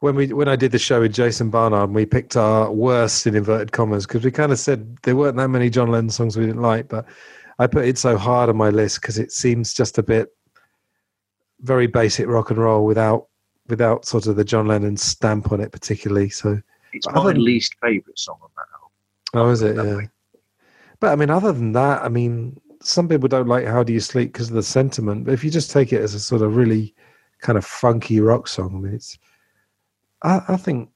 [0.00, 3.36] When we when I did the show with Jason Barnard, we picked our worst in
[3.36, 6.46] inverted commas because we kind of said there weren't that many John Lennon songs we
[6.46, 7.04] didn't like, but
[7.58, 10.28] I put it so hard on my list because it seems just a bit
[11.62, 13.26] very basic rock and roll without
[13.68, 16.28] without sort of the John Lennon stamp on it particularly.
[16.30, 16.60] So
[16.92, 19.48] it's my least favourite song on that album.
[19.48, 19.76] Oh, is it?
[19.76, 19.96] Yeah.
[19.96, 20.08] Way.
[20.98, 24.00] But I mean, other than that, I mean, some people don't like "How Do You
[24.00, 25.24] Sleep" because of the sentiment.
[25.24, 26.94] But if you just take it as a sort of really
[27.40, 29.18] kind of funky rock song, I mean, it's.
[30.22, 30.90] I, I think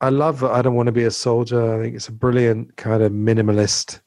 [0.00, 0.44] I love.
[0.44, 1.74] I don't want to be a soldier.
[1.74, 4.00] I think it's a brilliant kind of minimalist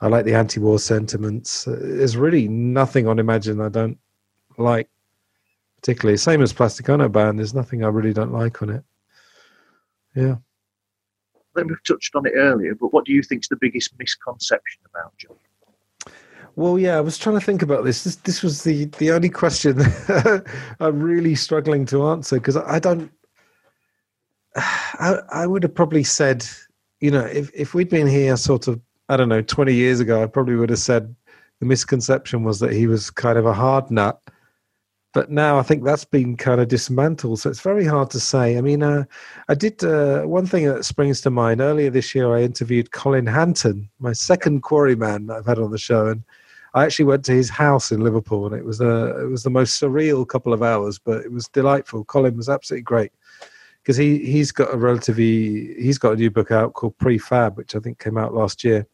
[0.00, 1.64] I like the anti-war sentiments.
[1.64, 3.98] There's really nothing on Imagine I don't
[4.56, 4.88] like
[5.80, 6.16] particularly.
[6.16, 7.38] Same as Plastic Ono Band.
[7.38, 8.84] There's nothing I really don't like on it.
[10.14, 10.36] Yeah.
[11.36, 13.92] I think we've touched on it earlier, but what do you think is the biggest
[13.98, 15.36] misconception about John?
[16.56, 18.02] Well, yeah, I was trying to think about this.
[18.02, 19.80] This this was the the only question
[20.80, 23.12] I'm really struggling to answer because I don't.
[24.56, 26.44] I I would have probably said,
[27.00, 30.22] you know, if if we'd been here sort of I don't know, 20 years ago,
[30.22, 31.14] I probably would have said
[31.60, 34.20] the misconception was that he was kind of a hard nut.
[35.14, 37.40] But now I think that's been kind of dismantled.
[37.40, 38.58] So it's very hard to say.
[38.58, 39.04] I mean, uh,
[39.48, 41.60] I did uh, one thing that springs to mind.
[41.60, 46.08] Earlier this year, I interviewed Colin Hanton, my second Quarryman I've had on the show.
[46.08, 46.22] And
[46.74, 49.42] I actually went to his house in Liverpool, and it was a uh, it was
[49.42, 52.04] the most surreal couple of hours, but it was delightful.
[52.04, 53.12] Colin was absolutely great
[53.82, 57.74] because he he's got a relatively he's got a new book out called Prefab, which
[57.74, 58.86] I think came out last year,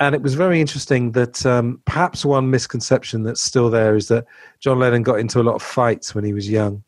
[0.00, 4.24] and it was very interesting that um, perhaps one misconception that's still there is that
[4.58, 6.82] John Lennon got into a lot of fights when he was young.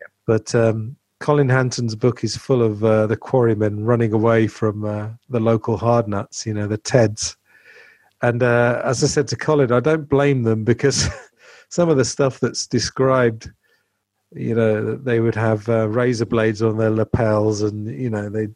[0.00, 0.06] Yeah.
[0.26, 5.08] But um, Colin Hanton's book is full of uh, the quarrymen running away from uh,
[5.28, 7.36] the local hard nuts, you know, the Teds.
[8.22, 11.08] And uh, as I said to Colin, I don't blame them because
[11.68, 13.50] some of the stuff that's described,
[14.30, 18.54] you know, they would have uh, razor blades on their lapels and, you know, they'd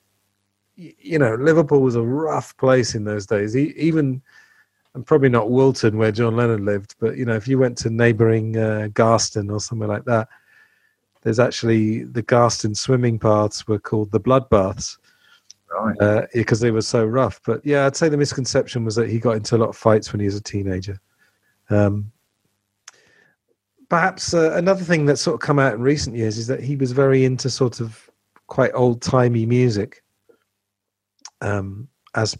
[0.76, 3.56] you know, Liverpool was a rough place in those days.
[3.56, 4.22] even,
[4.94, 7.90] and probably not Woolton where John Lennon lived, but you know, if you went to
[7.90, 10.28] neighbouring uh, Garston or somewhere like that,
[11.22, 14.98] there's actually the Garston swimming baths were called the bloodbaths.
[15.68, 16.00] Right.
[16.00, 17.40] Uh, because they were so rough.
[17.44, 20.12] But yeah, I'd say the misconception was that he got into a lot of fights
[20.12, 21.00] when he was a teenager.
[21.68, 22.12] Um,
[23.88, 26.76] perhaps uh, another thing that's sort of come out in recent years is that he
[26.76, 28.08] was very into sort of
[28.46, 30.04] quite old timey music
[31.40, 32.36] um, as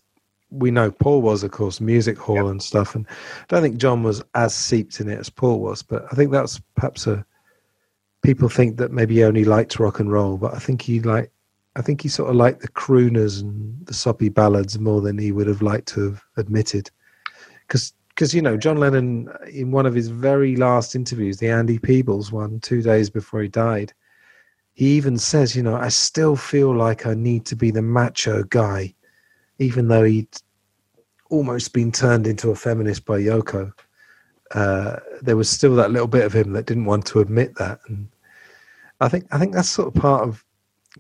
[0.51, 2.47] we know Paul was, of course, music hall yep.
[2.47, 2.95] and stuff.
[2.95, 6.15] And I don't think John was as seeped in it as Paul was, but I
[6.15, 7.25] think that's perhaps a
[8.23, 11.31] people think that maybe he only liked rock and roll, but I think he like
[11.77, 15.31] I think he sort of liked the crooners and the soppy ballads more than he
[15.31, 16.91] would have liked to have admitted.
[17.67, 21.79] Because because you know John Lennon in one of his very last interviews, the Andy
[21.79, 23.93] Peebles one, two days before he died,
[24.77, 28.45] he even says, you know, I still feel like I need to be the macho
[28.45, 28.95] guy,
[29.59, 30.29] even though he'd
[31.31, 33.73] almost been turned into a feminist by Yoko.
[34.55, 37.81] Uh, there was still that little bit of him that didn't want to admit that,
[37.89, 38.07] and
[39.01, 40.45] I think I think that's sort of part of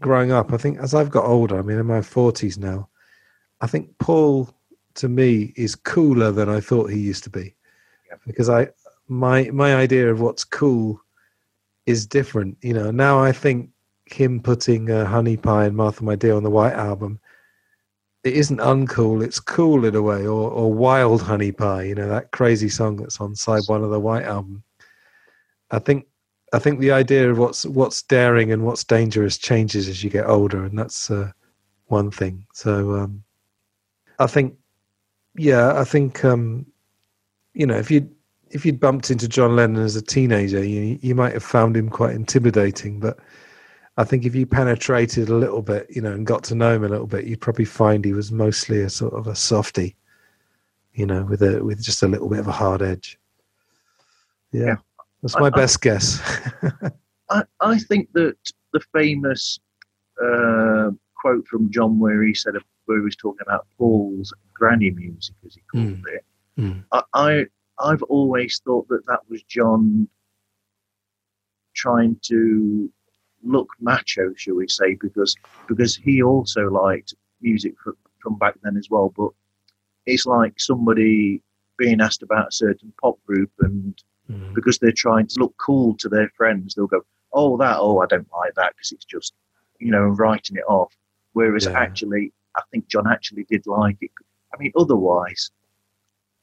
[0.00, 0.54] growing up.
[0.54, 2.88] I think as I've got older, I mean, in my forties now,
[3.60, 4.48] I think Paul
[4.94, 7.54] to me is cooler than I thought he used to be,
[8.26, 8.68] because I
[9.06, 11.00] my my idea of what's cool
[11.86, 12.58] is different.
[12.62, 13.70] You know, now I think
[14.06, 17.18] him putting uh, Honey Pie and Martha My Dear on the White Album,
[18.24, 19.24] it isn't uncool.
[19.24, 21.84] It's cool in a way, or or Wild Honey Pie.
[21.84, 24.62] You know, that crazy song that's on side one of the White Album.
[25.70, 26.06] I think
[26.52, 30.26] I think the idea of what's what's daring and what's dangerous changes as you get
[30.26, 31.30] older, and that's uh,
[31.86, 32.46] one thing.
[32.52, 33.22] So um,
[34.18, 34.54] I think,
[35.36, 36.66] yeah, I think um,
[37.54, 38.08] you know if you
[38.50, 41.88] if you'd bumped into John Lennon as a teenager, you you might have found him
[41.88, 43.00] quite intimidating.
[43.00, 43.18] But
[43.96, 46.84] I think if you penetrated a little bit, you know, and got to know him
[46.84, 49.96] a little bit, you'd probably find he was mostly a sort of a softy,
[50.94, 53.18] you know, with a with just a little bit of a hard edge.
[54.52, 54.76] Yeah, yeah.
[55.22, 56.40] that's my I, best I, guess.
[57.30, 58.36] I I think that
[58.72, 59.58] the famous
[60.22, 65.34] uh, quote from John, where he said where he was talking about Paul's granny music,
[65.44, 66.02] as he called mm.
[66.14, 66.24] it.
[66.58, 66.84] Mm.
[67.12, 67.46] I
[67.78, 70.08] I've always thought that that was John
[71.74, 72.90] trying to
[73.42, 75.36] look macho, shall we say, because
[75.68, 79.12] because he also liked music from, from back then as well.
[79.16, 79.30] But
[80.06, 81.42] it's like somebody
[81.78, 84.54] being asked about a certain pop group, and mm.
[84.54, 87.02] because they're trying to look cool to their friends, they'll go,
[87.32, 87.76] "Oh, that!
[87.78, 89.34] Oh, I don't like that because it's just,
[89.78, 90.92] you know, writing it off."
[91.34, 91.78] Whereas yeah.
[91.78, 94.10] actually, I think John actually did like it.
[94.54, 95.50] I mean, otherwise,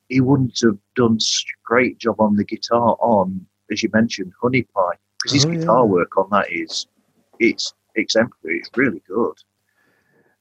[0.10, 4.64] he wouldn't have done a great job on the guitar on, as you mentioned, Honey
[4.64, 5.60] Pie, because his Oh, yeah.
[5.60, 6.88] guitar work on that is
[7.40, 8.60] it's exemplary.
[8.60, 9.36] It's really good.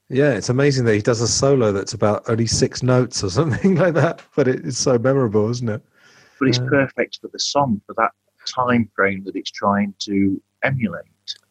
[0.09, 3.75] Yeah, it's amazing that he does a solo that's about only six notes or something
[3.75, 5.81] like that, but it, it's so memorable, isn't it?
[6.39, 6.69] But it's Yeah.
[6.69, 8.11] perfect for the song for that
[8.47, 11.05] time frame that it's trying to emulate.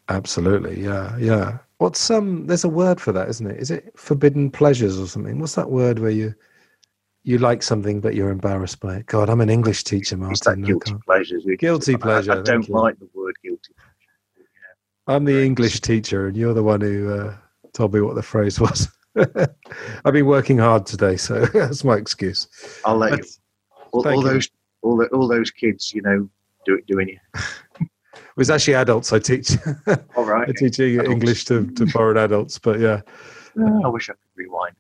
[0.09, 1.59] Absolutely, yeah, yeah.
[1.79, 2.47] What's um?
[2.47, 3.59] There's a word for that, isn't it?
[3.59, 5.39] Is it forbidden pleasures or something?
[5.41, 6.35] What's that word where you
[7.25, 9.07] you like something but you're embarrassed by it?
[9.07, 10.65] God, I'm an English teacher, It's that Martin.
[10.65, 11.47] I guilty pleasures.
[11.59, 12.75] Guilty pleasure, I, thank don't you.
[12.75, 13.73] like the word guilty.
[13.77, 13.89] Pleasure.
[15.07, 15.43] I'm the.
[15.45, 17.37] English teacher, and you're the one who uh,
[17.73, 18.89] told me what the phrase was.
[19.17, 22.49] I've been working hard today, so that's my excuse.
[22.85, 23.19] I'll let you.
[23.19, 23.27] But-
[23.93, 24.29] All, all you.
[24.31, 24.49] those,
[24.83, 26.29] all, the, all those kids, you know,
[26.65, 27.19] do, doing it.
[27.81, 29.51] It was actually adults I teach.
[30.17, 30.49] All right.
[30.49, 31.11] I teach Adults.
[31.11, 33.03] English to, to foreign adults, but yeah.
[33.85, 34.75] I wish I could rewind.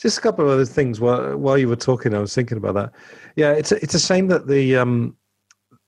[0.00, 2.74] Just a couple of other things while while you were talking, I was thinking about
[2.74, 2.92] that.
[3.36, 5.16] Yeah, it's a, it's a shame that the um,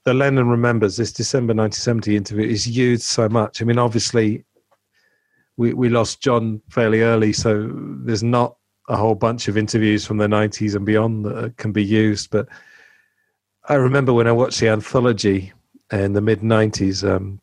[0.05, 3.61] the Lennon remembers this December 1970 interview is used so much.
[3.61, 4.45] I mean, obviously,
[5.57, 8.57] we we lost John fairly early, so there's not
[8.89, 12.31] a whole bunch of interviews from the 90s and beyond that can be used.
[12.31, 12.49] But
[13.69, 15.53] I remember when I watched the anthology
[15.93, 17.09] in the mid 90s.
[17.09, 17.41] Um,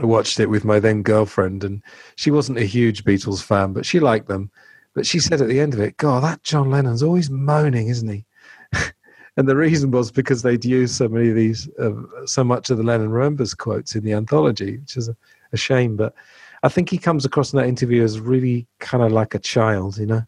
[0.00, 1.82] I watched it with my then girlfriend, and
[2.16, 4.50] she wasn't a huge Beatles fan, but she liked them.
[4.94, 8.08] But she said at the end of it, God, that John Lennon's always moaning, isn't
[8.08, 8.24] he?
[9.36, 11.92] and the reason was because they'd used so many of these, uh,
[12.26, 15.16] so much of the Lennon Remembers quotes in the anthology, which is a,
[15.52, 15.96] a shame.
[15.96, 16.14] But
[16.62, 19.96] I think he comes across in that interview as really kind of like a child,
[19.98, 20.22] you know,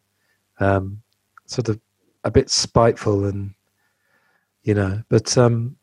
[0.60, 1.02] um,
[1.46, 1.78] sort of
[2.24, 3.54] a bit spiteful and,
[4.62, 5.76] you know, but um,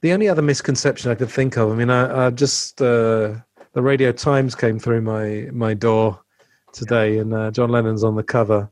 [0.00, 3.36] the only other misconception I could think of, I mean, I, I just, uh,
[3.72, 6.20] the Radio Times came through my, my door
[6.72, 8.70] today, and uh, John Lennon's on the cover.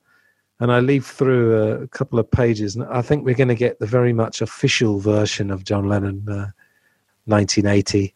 [0.61, 3.78] And I leaf through a, couple of pages, and I think we're going to get
[3.78, 6.51] the very much official version of John Lennon, uh,
[7.26, 8.14] 1980.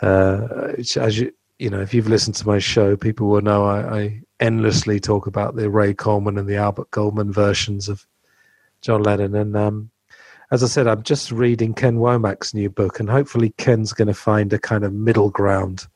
[0.00, 3.64] Uh, which, as you you know, if you've listened to my show, people will know
[3.64, 8.04] I, I endlessly talk about the Ray Coleman and the Albert Goldman versions of
[8.80, 9.36] John Lennon.
[9.36, 9.90] And um,
[10.50, 14.14] as I said, I'm just reading Ken Womack's new book, and hopefully Ken's going to
[14.14, 15.86] find a kind of middle ground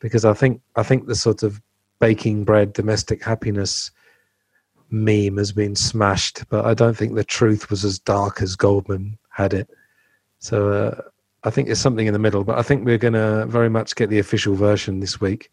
[0.00, 1.62] because I think I think the sort of
[2.04, 3.90] baking bread domestic happiness
[4.90, 9.16] meme has been smashed, but I don't think the truth was as dark as Goldman
[9.30, 9.70] had it.
[10.38, 11.00] So uh,
[11.44, 13.96] I think there's something in the middle, but I think we're going to very much
[13.96, 15.50] get the official version this week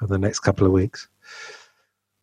[0.00, 1.06] or the next couple of weeks.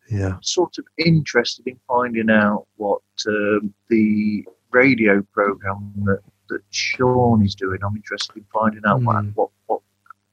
[0.10, 0.36] Yeah.
[0.42, 6.20] Sort of interested in finding out what um, the radio program that,
[6.50, 7.80] that Sean is doing.
[7.86, 9.06] I'm interested in finding out Hmm.
[9.36, 9.82] what, what,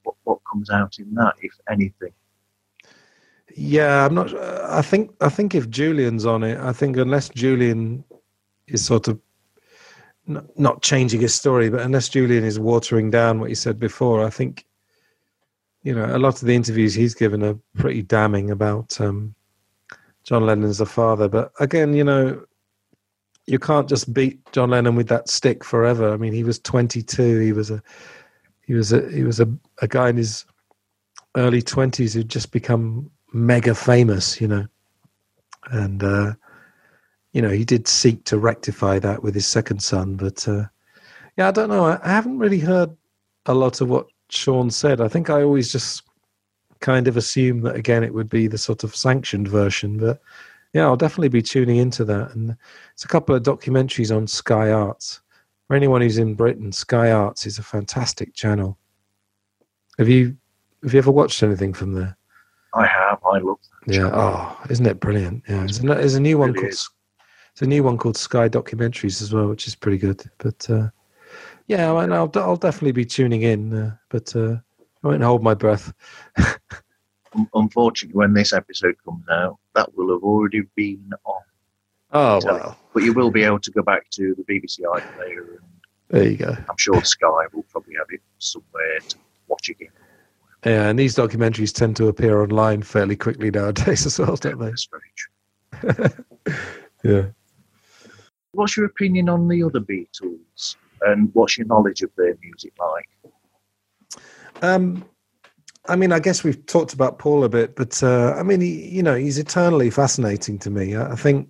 [0.02, 2.12] what, what comes out in that, if anything.
[3.60, 4.32] Yeah, I'm not.
[4.36, 5.12] I think.
[5.20, 8.04] I think if Julian's on it, I think unless Julian
[8.68, 9.18] is sort of
[10.28, 14.24] not, not changing his story, but unless Julian is watering down what he said before,
[14.24, 14.64] I think
[15.82, 19.34] you know a lot of the interviews he's given are pretty damning about um,
[20.22, 21.28] John Lennon's the father.
[21.28, 22.40] But again, you know,
[23.46, 26.12] you can't just beat John Lennon with that stick forever.
[26.12, 27.40] I mean, he was 22.
[27.40, 27.82] He was a
[28.68, 29.52] he was a he was a,
[29.82, 30.46] a guy in his
[31.34, 34.66] early 20s who'd just become mega famous, you know.
[35.70, 36.34] And, uh,
[37.32, 40.16] you know, he did seek to rectify that with his second son.
[40.16, 40.64] But, uh,
[41.36, 41.84] yeah, I don't know.
[41.84, 42.90] I, I haven't really heard
[43.46, 45.00] a lot of what Sean said.
[45.00, 46.02] I think I always just
[46.80, 49.98] kind of assumed that, again, it would be the sort of sanctioned version.
[49.98, 50.20] But,
[50.72, 52.34] yeah, I'll definitely be tuning into that.
[52.34, 52.56] And
[52.92, 55.20] it's a couple of documentaries on Sky Arts.
[55.66, 58.78] For anyone who's in Britain, Sky Arts is a fantastic channel.
[59.98, 60.36] Have you
[60.82, 62.16] have you ever watched anything from there?
[62.74, 63.18] I have.
[63.24, 63.94] I love that.
[63.94, 64.10] Yeah.
[64.12, 65.44] Oh, isn't it brilliant?
[65.48, 65.60] Yeah.
[65.60, 66.88] There's a, there's a new one called is.
[67.54, 70.22] there's a new one called Sky Documentaries as well, which is pretty good.
[70.38, 70.88] But uh,
[71.66, 73.74] yeah, I, I'll I'll definitely be tuning in.
[73.74, 74.56] Uh, but uh,
[75.02, 75.92] I won't hold my breath.
[77.54, 81.42] Unfortunately, when this episode comes out, that will have already been on.
[82.10, 85.58] Oh Tell well, But you will be able to go back to the BBC iPlayer,
[85.58, 85.60] and
[86.08, 86.56] there you go.
[86.68, 89.16] I'm sure Sky will probably have it somewhere to
[89.46, 89.90] watch again.
[90.64, 94.70] Yeah, and these documentaries tend to appear online fairly quickly nowadays as well, don't they?
[94.70, 96.24] That's very true.
[97.04, 97.26] Yeah.
[98.52, 103.08] What's your opinion on the other Beatles, and what's your knowledge of their music like?
[104.62, 105.04] Um,
[105.86, 108.88] I mean, I guess we've talked about Paul a bit, but uh, I mean, he,
[108.88, 110.96] you know, he's eternally fascinating to me.
[110.96, 111.48] I, I think,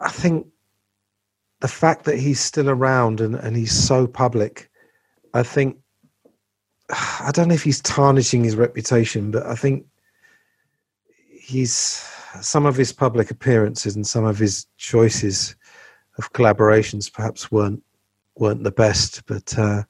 [0.00, 0.48] I think
[1.60, 4.68] the fact that he's still around and, and he's so public,
[5.32, 5.78] I think
[6.90, 9.86] I don't know if he's tarnishing his reputation, but I think
[11.30, 12.06] he's
[12.40, 15.56] some of his public appearances and some of his choices
[16.18, 17.82] of collaborations perhaps weren't
[18.36, 19.24] weren't the best.
[19.26, 19.84] But uh,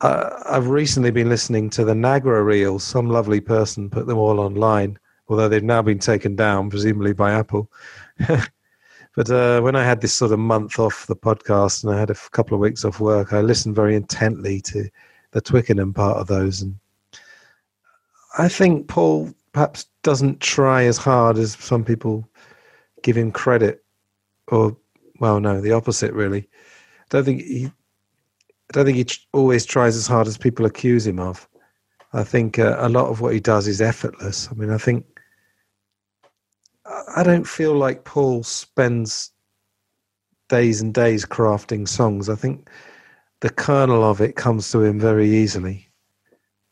[0.00, 2.84] I, have recently been listening to the Nagra reels.
[2.84, 7.32] Some lovely person put them all online, although they've now been taken down, presumably by
[7.32, 7.70] Apple.
[9.16, 12.10] but uh, when I had this sort of month off the podcast and I had
[12.10, 14.88] a couple of weeks off work, I listened very intently to
[15.32, 16.76] the Twickenham part of those, and
[18.38, 22.28] I think Paul perhaps doesn't try as hard as some people
[23.02, 23.84] give him credit,
[24.48, 24.76] or
[25.20, 26.48] well, no, the opposite really.
[27.00, 31.06] I don't think he, I don't think he always tries as hard as people accuse
[31.06, 31.48] him of.
[32.14, 34.48] I think uh, a lot of what he does is effortless.
[34.50, 35.06] I mean, I think
[37.16, 39.30] I don't feel like Paul spends
[40.48, 42.28] days and days crafting songs.
[42.28, 42.68] I think
[43.42, 45.88] the kernel of it comes to him very easily.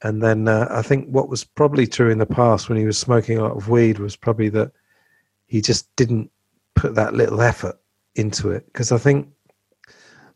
[0.02, 2.96] And then uh, I think what was probably true in the past when he was
[2.96, 4.70] smoking a lot of weed was probably that
[5.46, 6.30] he just didn't
[6.76, 7.78] put that little effort
[8.14, 8.64] into it.
[8.66, 9.28] Because I think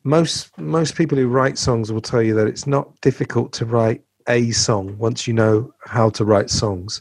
[0.03, 4.03] most most people who write songs will tell you that it's not difficult to write
[4.28, 7.01] a song once you know how to write songs.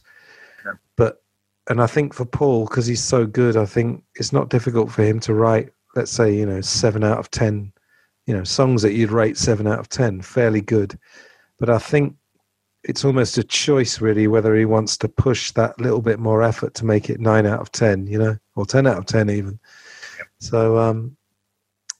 [0.63, 0.73] Yeah.
[0.95, 1.23] But
[1.71, 5.03] and I think for Paul, because he's so good, I think it's not difficult for
[5.03, 7.73] him to write, let's say, you know, seven out of ten,
[8.25, 10.97] you know, songs that you'd rate seven out of ten, fairly good.
[11.59, 12.15] But I think
[12.83, 16.73] it's almost a choice really whether he wants to push that little bit more effort
[16.75, 19.59] to make it nine out of ten, you know, or ten out of ten even.
[20.17, 20.27] Yep.
[20.39, 21.15] So, um,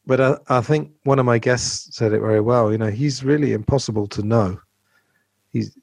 [0.06, 2.72] but I, I think one of my guests said it very well.
[2.72, 4.60] You know, he's really impossible to know.
[5.52, 5.78] He's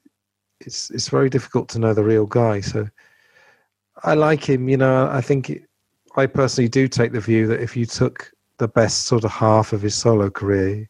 [0.59, 2.61] it's it's very difficult to know the real guy.
[2.61, 2.87] So
[4.03, 4.69] I like him.
[4.69, 5.63] You know, I think it,
[6.15, 8.31] I personally do take the view that if you took
[8.61, 10.87] the best sort of half of his solo career,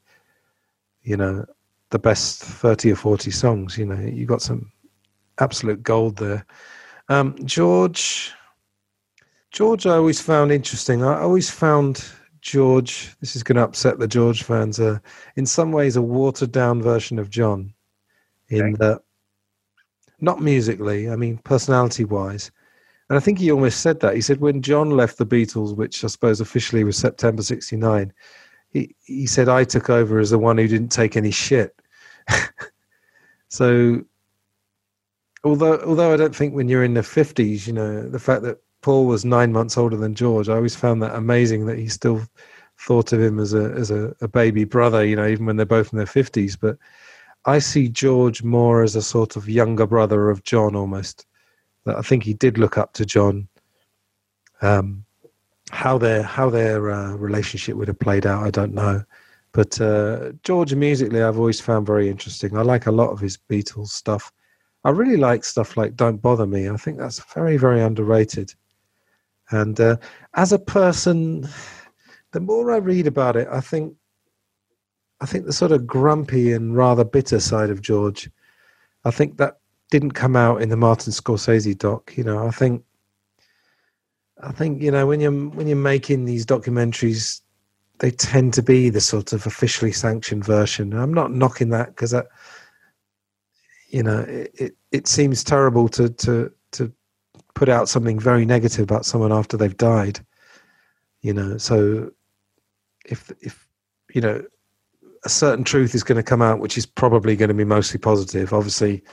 [1.03, 1.45] you know,
[1.89, 3.77] the best 30 or 40 songs.
[3.77, 4.69] You know, you got some
[5.39, 6.45] absolute gold there.
[7.07, 8.33] Um, George,
[9.51, 11.01] George, I always found interesting.
[11.01, 12.03] I always found
[12.41, 13.15] George.
[13.21, 14.77] This is going to upset the George fans.
[14.77, 14.99] Uh,
[15.37, 17.73] in some ways, a watered down version of John.
[18.49, 18.75] In okay.
[18.79, 19.01] that,
[20.19, 21.09] not musically.
[21.09, 22.51] I mean, personality wise.
[23.11, 24.15] And I think he almost said that.
[24.15, 28.13] He said when John left the Beatles, which I suppose officially was September '69,
[28.69, 31.75] he he said I took over as the one who didn't take any shit.
[33.49, 34.01] so
[35.43, 38.61] although although I don't think when you're in the fifties, you know, the fact that
[38.81, 42.21] Paul was nine months older than George, I always found that amazing that he still
[42.77, 45.65] thought of him as a as a, a baby brother, you know, even when they're
[45.65, 46.55] both in their fifties.
[46.55, 46.77] But
[47.43, 51.25] I see George more as a sort of younger brother of John almost.
[51.85, 53.47] That I think he did look up to John.
[54.61, 55.05] Um,
[55.71, 59.03] how their how their uh, relationship would have played out, I don't know.
[59.53, 62.55] But uh, George musically, I've always found very interesting.
[62.55, 64.31] I like a lot of his Beatles stuff.
[64.83, 68.53] I really like stuff like "Don't Bother Me." I think that's very, very underrated.
[69.51, 69.97] And uh,
[70.35, 71.47] as a person,
[72.31, 73.93] the more I read about it, I think,
[75.19, 78.29] I think the sort of grumpy and rather bitter side of George,
[79.03, 79.59] I think that
[79.91, 82.17] didn't come out in the Martin Scorsese doc.
[82.17, 82.83] You know, I think,
[84.41, 87.41] I think you know when you're when you're making these documentaries
[88.01, 90.91] they tend to be the sort of officially sanctioned version.
[90.91, 92.29] I'm not knocking that because that,
[93.89, 96.91] you know, it, it, it seems terrible to to to
[97.53, 100.19] put out something very negative about someone after they've died.
[101.21, 102.11] You know, so
[103.05, 103.67] if if
[104.13, 104.43] you know
[105.23, 107.99] a certain truth is going to come out, which is probably going to be mostly
[107.99, 108.51] positive.
[108.51, 109.03] Obviously,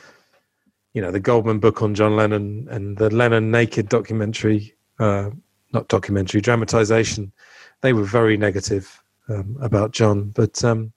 [0.99, 5.31] you know, the Goldman book on John Lennon and the Lennon Naked documentary, uh,
[5.73, 7.33] not documentary, dramatization
[7.81, 10.31] they were very negative um, about John.
[10.31, 10.93] But um,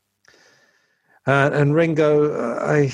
[1.27, 2.91] uh, and Ringo, uh, I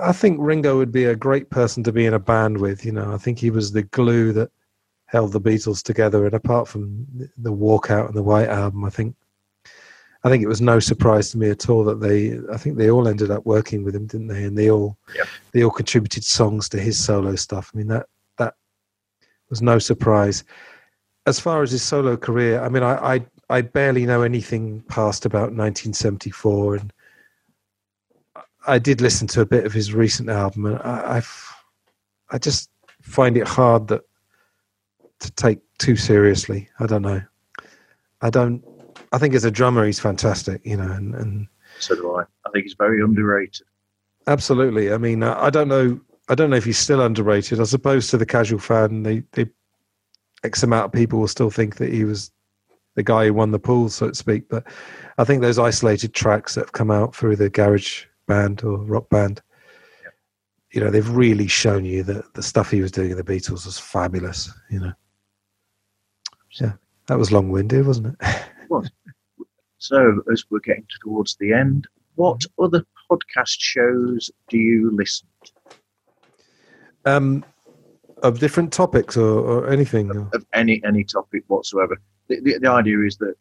[0.00, 2.84] I think Ringo would be a great person to be in a band with.
[2.84, 4.50] You know, I think he was the glue that
[5.06, 6.24] held the Beatles together.
[6.24, 7.06] And apart from
[7.36, 9.14] the Walkout and the White Album, I think
[10.24, 12.90] I think it was no surprise to me at all that they I think they
[12.90, 14.44] all ended up working with him, didn't they?
[14.44, 14.96] And they all
[15.52, 17.70] they all contributed songs to his solo stuff.
[17.72, 18.06] I mean that
[18.38, 18.54] that
[19.50, 20.44] was no surprise
[21.28, 25.26] as far as his solo career, I mean, I, I, I barely know anything past
[25.26, 26.92] about 1974, and
[28.66, 31.54] I did listen to a bit of his recent album, and I, I've,
[32.30, 32.70] I just
[33.02, 34.02] find it hard that
[35.20, 36.68] to take too seriously.
[36.80, 37.22] I don't know.
[38.22, 38.64] I don't.
[39.12, 41.48] I think as a drummer, he's fantastic, you know, and, and
[41.78, 42.22] so do I.
[42.46, 43.66] I think he's very underrated.
[44.26, 44.92] Absolutely.
[44.92, 46.00] I mean, uh, I don't know.
[46.28, 47.60] I don't know if he's still underrated.
[47.60, 49.46] I suppose to the casual fan, they they
[50.44, 52.30] X amount of people will still think that he was
[52.94, 54.48] the guy who won the pool, so to speak.
[54.48, 54.64] But
[55.16, 59.08] I think those isolated tracks that have come out through the garage band or rock
[59.08, 59.42] band.
[60.72, 63.64] You know, they've really shown you that the stuff he was doing in the Beatles
[63.64, 64.52] was fabulous.
[64.68, 64.92] You know,
[66.60, 66.72] yeah,
[67.06, 68.42] that was long-winded, wasn't it?
[68.70, 68.90] was.
[69.78, 75.52] So, as we're getting towards the end, what other podcast shows do you listen to?
[77.04, 77.44] Um,
[78.22, 80.10] of different topics or, or anything.
[80.10, 81.96] or- Of any any topic whatsoever.
[82.28, 83.34] The, the, the idea is that,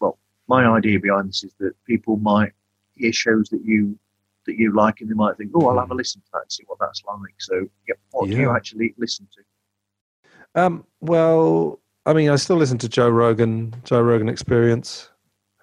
[0.00, 0.18] well,
[0.48, 2.52] my idea behind this is that people might
[2.94, 3.98] hear shows that you
[4.46, 6.52] that you like and they might think, oh, I'll have a listen to that and
[6.52, 7.34] see what that's like.
[7.38, 10.60] So, yeah, what do you actually listen to?
[10.60, 15.08] Um, well, I mean, I still listen to Joe Rogan, Joe Rogan Experience.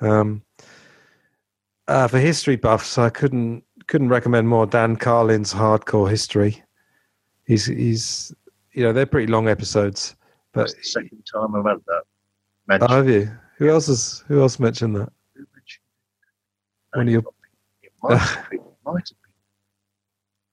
[0.02, 0.42] Um,
[1.88, 6.64] uh, for history buffs, I couldn't couldn't recommend more Dan Carlin's Hardcore History.
[7.46, 8.34] He's he's
[8.74, 10.16] you know they're pretty long episodes,
[10.54, 12.04] but That's the second time I've had that.
[12.04, 12.92] oh, mentioned.
[12.92, 13.32] have you?
[13.58, 15.12] Who else has who else mentioned that?
[15.36, 15.84] Who mentioned?
[16.94, 17.24] One of your-
[17.84, 18.60] It might have been.
[18.60, 19.32] It might have been.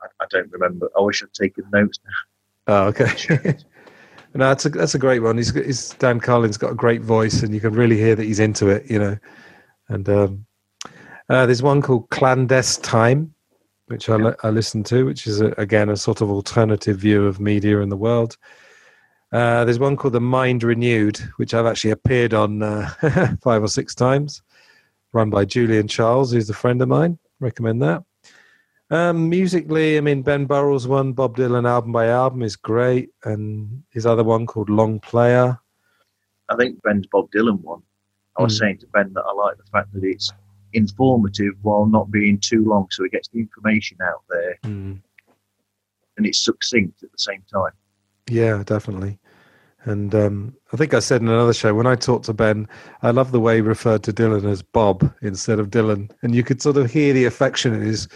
[0.03, 0.91] I, I don't remember.
[0.99, 1.99] I wish I'd taken notes
[2.68, 3.57] Oh, okay.
[4.37, 5.37] No, that's a that's a great one.
[5.37, 8.41] He's, he's Dan Carlin's got a great voice, and you can really hear that he's
[8.41, 8.91] into it.
[8.91, 9.18] You know,
[9.89, 10.47] and um,
[11.28, 13.32] uh, there's one called Clandestine,
[13.87, 17.26] which I, li- I listen to, which is a, again a sort of alternative view
[17.26, 18.37] of media in the world.
[19.32, 22.89] Uh, there's one called The Mind Renewed, which I've actually appeared on uh,
[23.43, 24.43] five or six times,
[25.12, 27.18] run by Julian Charles, who's a friend of mine.
[27.41, 28.05] Recommend that.
[28.91, 33.82] Um, musically, I mean, Ben Burrell's one, Bob Dylan album by album is great, and
[33.91, 35.59] his other one called Long Player.
[36.49, 37.82] I think Ben's Bob Dylan one.
[38.39, 38.59] I was Mm.
[38.59, 40.32] saying to Ben that I like the fact that it's
[40.72, 45.01] informative while not being too long, so it gets the information out there Mm,
[46.16, 47.72] and it's succinct at the same time.
[48.28, 49.18] yeah, definitely.
[49.84, 52.68] And um, I think I said in another show when I talked to Ben,
[53.03, 56.43] I love the way he referred to Dylan as Bob instead of Dylan, and you
[56.45, 58.07] could sort of hear the affection in his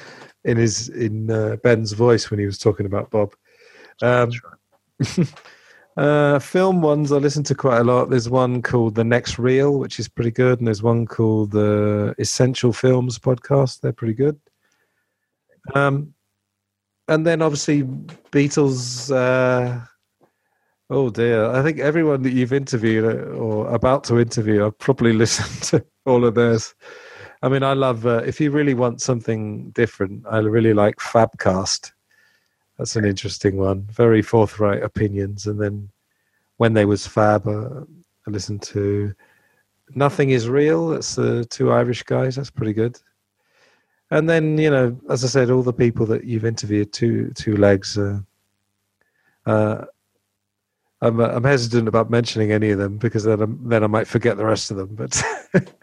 [0.45, 3.35] in his in uh, Ben's voice when he was talking about Bob.
[4.03, 4.31] Um.
[5.97, 8.09] Uh, film ones I listen to quite a lot.
[8.09, 12.15] There's one called The Next Reel, which is pretty good, and there's one called the
[12.19, 13.81] Essential Films podcast.
[13.81, 14.41] They're pretty good.
[15.75, 16.15] Um,
[17.09, 17.83] and then obviously
[18.33, 19.15] Beatles.
[19.15, 19.85] Uh,
[20.89, 25.63] oh dear, I think everyone that you've interviewed or about to interview, I've probably listened
[25.65, 26.75] to all of theirs.
[27.43, 28.07] I mean, I love.
[28.07, 31.93] Uh, if you really want something different, I really like Fabcast.
[32.77, 33.83] That's an interesting one.
[33.91, 35.47] Very forthright opinions.
[35.47, 35.91] And then
[36.59, 37.85] when they was fab, uh,
[38.27, 39.15] I listened to
[39.95, 40.89] Nothing Is Real.
[40.89, 42.37] That's the two Irish guys.
[42.37, 43.01] That's pretty good.
[44.11, 47.57] And then you know, as I said, all the people that you've interviewed, two two
[47.57, 47.97] legs.
[47.97, 48.21] Uh,
[49.47, 49.87] uh,
[51.03, 54.07] I'm uh, I'm hesitant about mentioning any of them because then I'm, then I might
[54.07, 54.95] forget the rest of them.
[54.95, 55.23] But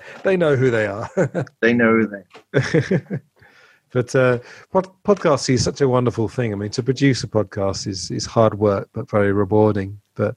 [0.24, 1.09] they know who they are.
[1.61, 3.22] They know that.
[3.91, 4.39] but uh,
[4.72, 6.53] pod- podcasting is such a wonderful thing.
[6.53, 9.99] I mean, to produce a podcast is is hard work, but very rewarding.
[10.13, 10.36] But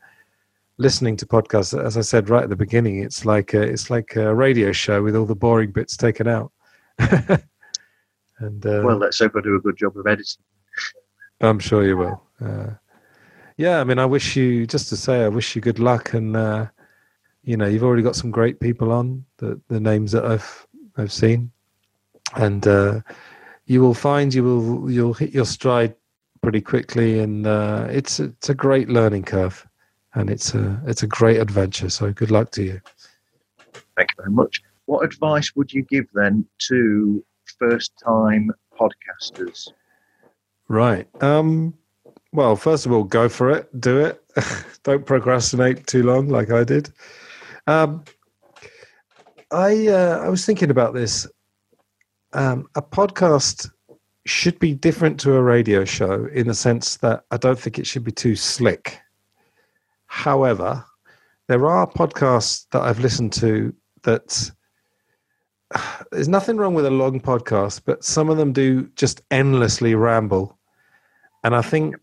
[0.78, 4.16] listening to podcasts, as I said right at the beginning, it's like a, it's like
[4.16, 6.53] a radio show with all the boring bits taken out.
[6.99, 10.43] and uh, Well, let's hope I do a good job of editing.
[11.43, 12.22] I'm sure you will.
[12.43, 12.70] Uh,
[13.61, 16.34] yeah, I mean, I wish you just to say, I wish you good luck, and
[16.34, 16.66] uh,
[17.44, 21.12] you know, you've already got some great people on the the names that I've I've
[21.12, 21.52] seen,
[22.36, 23.00] and uh,
[23.66, 25.94] you will find you will you'll hit your stride
[26.40, 29.68] pretty quickly, and uh, it's it's a great learning curve,
[30.14, 31.91] and it's a it's a great adventure.
[31.91, 32.80] So good luck to you.
[33.95, 34.62] Thank you very much.
[34.87, 37.22] What advice would you give then to
[37.58, 39.68] first time podcasters?
[40.66, 41.07] Right.
[41.22, 41.74] Um,
[42.32, 43.80] well, first of all, go for it.
[43.80, 44.22] Do it.
[44.82, 46.92] Don't procrastinate too long, like I did.
[47.66, 48.04] Um,
[49.50, 51.26] I uh, I was thinking about this.
[52.32, 53.70] Um, a podcast
[54.26, 57.86] should be different to a radio show in the sense that I don't think it
[57.86, 59.00] should be too slick.
[60.07, 60.84] However,
[61.48, 64.50] there are podcasts that I've listened to that
[66.12, 70.57] there's nothing wrong with a long podcast, but some of them do just endlessly ramble.
[71.42, 71.96] And I think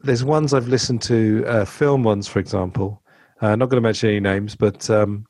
[0.00, 3.02] there's ones I've listened to, uh, film ones, for example.
[3.40, 5.26] Uh, not going to mention any names, but um,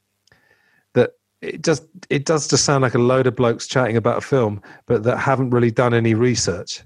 [0.94, 4.20] that it just it does just sound like a load of blokes chatting about a
[4.20, 6.82] film, but that haven't really done any research.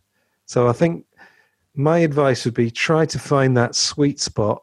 [0.47, 1.05] So I think
[1.75, 4.63] my advice would be try to find that sweet spot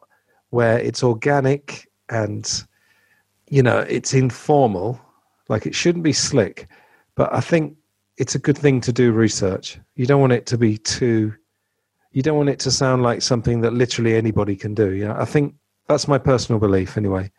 [0.50, 2.64] where it's organic and
[3.48, 5.00] you know it's informal
[5.48, 6.68] like it shouldn't be slick
[7.14, 7.76] but i think
[8.16, 11.34] it's a good thing to do research you don't want it to be too
[12.12, 15.16] you don't want it to sound like something that literally anybody can do you know
[15.18, 15.54] i think
[15.88, 17.30] that's my personal belief anyway.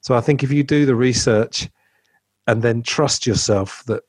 [0.00, 1.68] So i think if you do the research
[2.46, 4.02] and then trust yourself that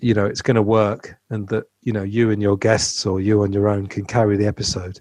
[0.00, 3.20] you know it's going to work and that you know you and your guests or
[3.20, 5.00] you on your own can carry the episode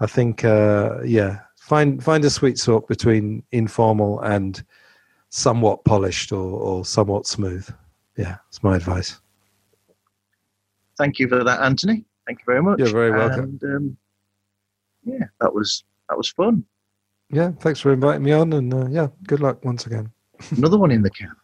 [0.00, 4.64] i think uh yeah find find a sweet spot between informal and
[5.28, 7.68] somewhat polished or, or somewhat smooth.
[8.16, 9.20] Yeah it's my advice.
[10.96, 12.04] Thank you for that, Anthony.
[12.26, 12.78] Thank you very much.
[12.78, 13.58] You're very welcome.
[13.62, 13.96] And, um,
[15.04, 16.64] yeah, that was that was fun.
[17.30, 20.10] yeah thanks for inviting me on and uh, yeah good luck once again
[20.56, 21.34] Another one in the can.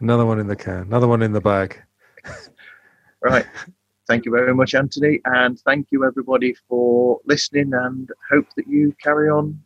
[0.00, 1.82] another one in the can another one in the bag
[3.22, 3.46] Right.
[4.08, 7.72] Thank you very much, Anthony, and thank you everybody for listening.
[7.72, 9.56] And hope that you carry on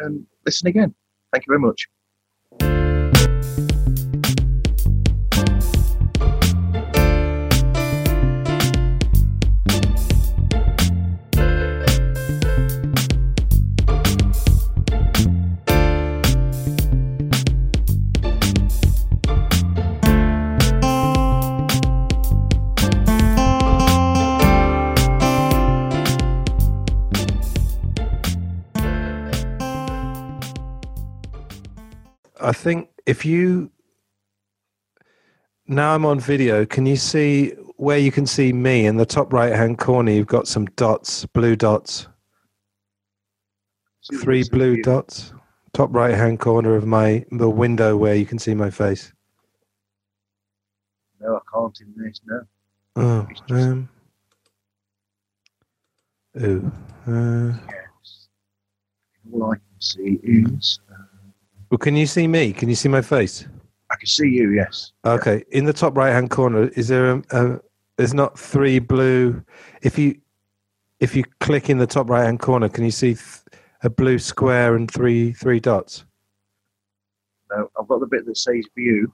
[0.00, 0.92] and listen again.
[1.32, 1.86] Thank you very much.
[32.42, 33.70] I think if you
[35.66, 39.32] now I'm on video, can you see where you can see me in the top
[39.32, 40.10] right hand corner?
[40.10, 42.08] You've got some dots, blue dots,
[44.20, 45.32] three blue dots.
[45.72, 49.12] Top right hand corner of my the window where you can see my face.
[51.20, 52.20] No, I can't in this.
[52.26, 52.40] No.
[52.96, 53.88] Oh, It's just- um,
[56.42, 56.72] ooh,
[57.06, 58.28] uh, Yes.
[59.32, 60.78] All I can see is
[61.72, 62.52] well, can you see me?
[62.52, 63.48] Can you see my face?
[63.90, 64.50] I can see you.
[64.50, 64.92] Yes.
[65.06, 67.60] Okay, in the top right hand corner, is there a, a
[67.96, 69.42] there's not three blue?
[69.80, 70.20] If you
[71.00, 73.40] if you click in the top right hand corner, can you see th-
[73.82, 76.04] a blue square and three three dots?
[77.50, 79.10] No, I've got the bit that says view.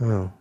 [0.00, 0.32] Oh,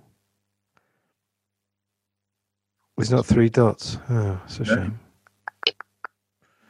[2.97, 3.99] there's not three dots.
[4.09, 4.75] Oh, it's a No.
[4.75, 4.99] shame.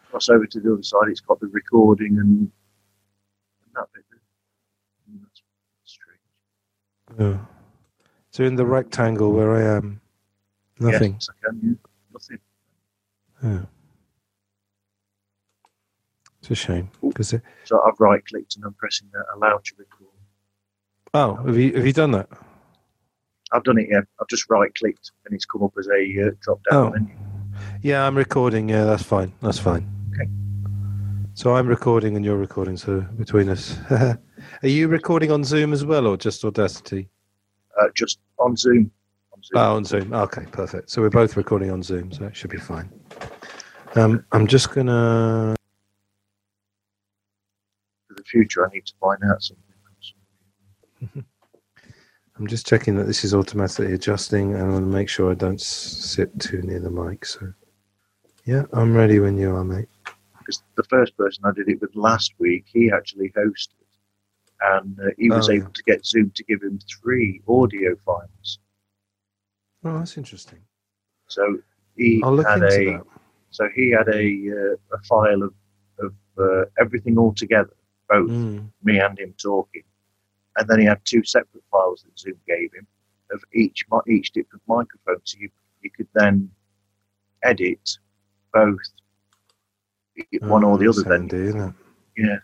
[0.09, 1.07] Cross over to the other side.
[1.07, 4.03] It's got the recording and, and that bit.
[5.09, 5.41] Mm, That's
[7.17, 10.01] So in the rectangle where I am,
[10.79, 11.13] nothing.
[11.13, 11.59] Yes, I can.
[11.63, 11.73] Yeah.
[12.13, 12.39] Nothing.
[13.43, 13.67] Oh.
[16.39, 17.35] It's a shame because
[17.65, 20.09] So I've right clicked and I'm pressing that allow to record.
[21.13, 22.27] oh, have you have you done that?
[23.51, 23.87] I've done it.
[23.91, 24.01] Yeah.
[24.19, 26.89] I've just right clicked and it's come up as a uh, drop down Oh.
[26.91, 27.13] menu.
[27.83, 28.69] Yeah, I'm recording.
[28.69, 29.33] Yeah, that's fine.
[29.41, 29.87] That's fine.
[30.15, 30.29] Okay.
[31.33, 32.75] So I'm recording and you're recording.
[32.77, 33.77] So between us,
[34.63, 37.09] are you recording on Zoom as well, or just Audacity?
[37.79, 38.91] Uh, just on Zoom.
[39.33, 39.57] On Zoom.
[39.57, 40.13] Oh, on Zoom.
[40.13, 40.89] Okay, perfect.
[40.89, 42.91] So we're both recording on Zoom, so it should be fine.
[43.95, 45.55] Um, I'm just gonna.
[48.07, 49.65] For the future, I need to find out something.
[52.37, 55.35] I'm just checking that this is automatically adjusting, and I want to make sure I
[55.35, 57.25] don't sit too near the mic.
[57.25, 57.53] So,
[58.45, 59.87] yeah, I'm ready when you are, mate.
[60.39, 63.80] Because the first person I did it with last week, he actually hosted.
[64.63, 68.59] And uh, he was Oh, able to get Zoom to give him three audio files.
[69.83, 70.59] Oh, that's interesting.
[71.27, 71.57] So
[71.95, 73.05] he I'll look had into a that.
[73.49, 75.53] so he had a uh, a file of
[75.99, 77.75] of uh, everything all together,
[78.09, 78.69] both Mm.
[78.83, 79.83] me and him talking,
[80.57, 82.85] and then he had two separate files that Zoom gave him
[83.31, 85.21] of each each different microphone.
[85.23, 85.49] So you
[85.81, 86.51] you could then
[87.43, 87.97] edit
[88.53, 88.79] both
[90.41, 91.03] one or the Oh, other.
[91.03, 91.75] Then handy,
[92.17, 92.37] yeah,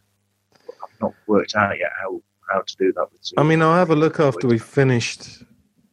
[1.01, 3.95] not worked out yet how how to do that with I mean, I'll have a
[3.95, 5.43] look after we've finished.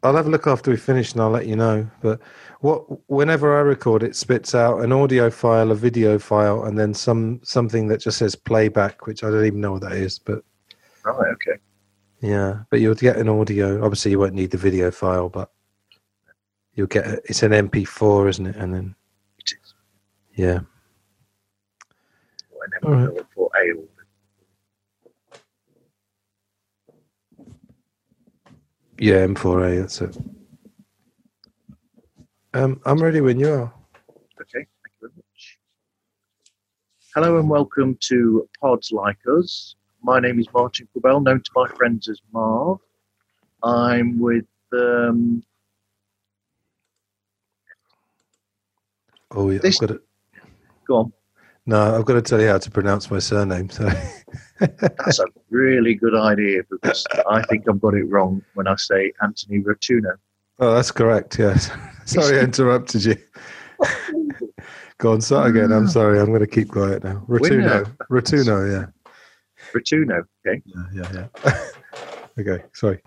[0.02, 1.88] I'll have a look after we've finished, and I'll let you know.
[2.00, 2.20] But
[2.60, 6.94] what, whenever I record, it spits out an audio file, a video file, and then
[6.94, 10.18] some something that just says playback, which I don't even know what that is.
[10.18, 10.44] But
[11.04, 11.60] right, okay,
[12.20, 13.82] yeah, but you'll get an audio.
[13.84, 15.50] Obviously, you won't need the video file, but
[16.74, 18.56] you'll get a, it's an MP4, isn't it?
[18.56, 18.94] And then
[19.38, 19.74] it is.
[20.34, 20.60] yeah,
[22.52, 23.50] I never All know what for
[28.98, 29.80] yeah, M4A.
[29.80, 30.16] That's it.
[32.54, 33.72] Um, I'm ready when you are.
[34.40, 35.58] Okay, thank you very much.
[37.14, 39.74] Hello and welcome to Pods Like Us.
[40.02, 42.78] My name is Martin Quabell, known to my friends as Marv.
[43.62, 45.42] I'm with um,
[49.36, 50.02] Oh, yeah, This- I've got it.
[50.86, 51.12] go on.
[51.66, 53.70] No, I've got to tell you how to pronounce my surname.
[53.70, 53.88] So.
[54.60, 59.12] That's a really good idea because I think I've got it wrong when I say
[59.22, 60.16] Anthony Rotuno.
[60.60, 61.36] Oh, that's correct.
[61.38, 61.70] Yes.
[62.04, 63.16] sorry, I interrupted you.
[64.98, 65.72] Go on, start again.
[65.72, 66.20] I'm sorry.
[66.20, 67.24] I'm going to keep quiet now.
[67.26, 67.84] Rotuno.
[68.08, 68.70] Rotuno.
[68.70, 68.86] Yeah.
[69.74, 70.62] Rotuno, okay.
[70.64, 70.84] Yeah.
[70.94, 71.26] Yeah.
[71.44, 71.58] Yeah.
[72.38, 72.64] okay.
[72.72, 73.00] Sorry.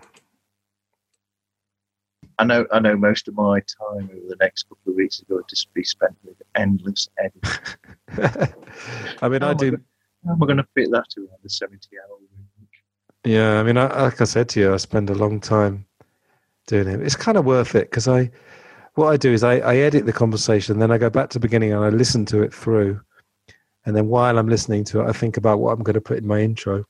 [2.38, 2.66] I know.
[2.72, 2.96] I know.
[2.96, 6.16] Most of my time over the next couple of weeks is going to be spent
[6.24, 7.50] with endless editing.
[9.22, 9.70] I mean, I How I do.
[9.72, 9.76] go-
[10.26, 12.28] How am I going to fit that around the seventy-hour week?
[13.24, 15.84] Yeah, I mean, I, like I said to you, I spend a long time
[16.66, 17.00] doing it.
[17.02, 18.30] It's kind of worth it because I,
[18.94, 21.42] what I do is I, I edit the conversation, then I go back to the
[21.46, 23.00] beginning and I listen to it through,
[23.84, 26.18] and then while I'm listening to it, I think about what I'm going to put
[26.18, 26.84] in my intro.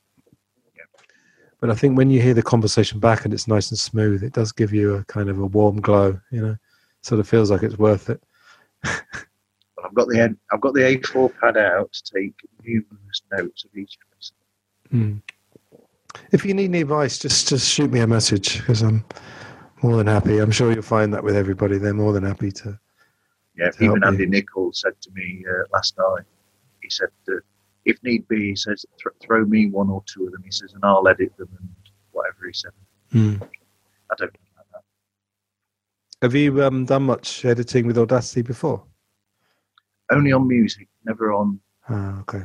[1.61, 4.33] But I think when you hear the conversation back and it's nice and smooth, it
[4.33, 6.21] does give you a kind of a warm glow.
[6.31, 6.57] You know,
[7.03, 8.23] sort of feels like it's worth it.
[8.85, 13.77] Well, I've got the I've got the A4 pad out to take numerous notes of
[13.77, 14.35] each episode.
[14.91, 15.17] Hmm.
[16.33, 19.05] If you need any advice, just just shoot me a message because I'm
[19.83, 20.39] more than happy.
[20.39, 21.79] I'm sure you'll find that with everybody.
[21.79, 22.79] They're more than happy to.
[23.57, 24.31] Yeah, To even Andy you.
[24.31, 26.25] Nichols said to me uh, last night.
[26.83, 27.35] He said, uh,
[27.89, 30.43] if need be, he says, th- throw me one or two of them.
[30.45, 31.69] He says, and I'll edit them and
[32.13, 32.73] whatever he said.
[33.13, 33.37] Hmm.
[34.11, 34.83] I don't know about that.
[36.23, 38.85] Have you um, done much editing with Audacity before?
[40.11, 41.59] Only on music, never on
[41.89, 42.45] Ah, okay.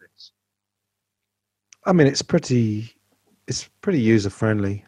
[0.00, 0.32] this.
[1.84, 2.94] I mean, it's pretty,
[3.46, 4.84] it's pretty user friendly.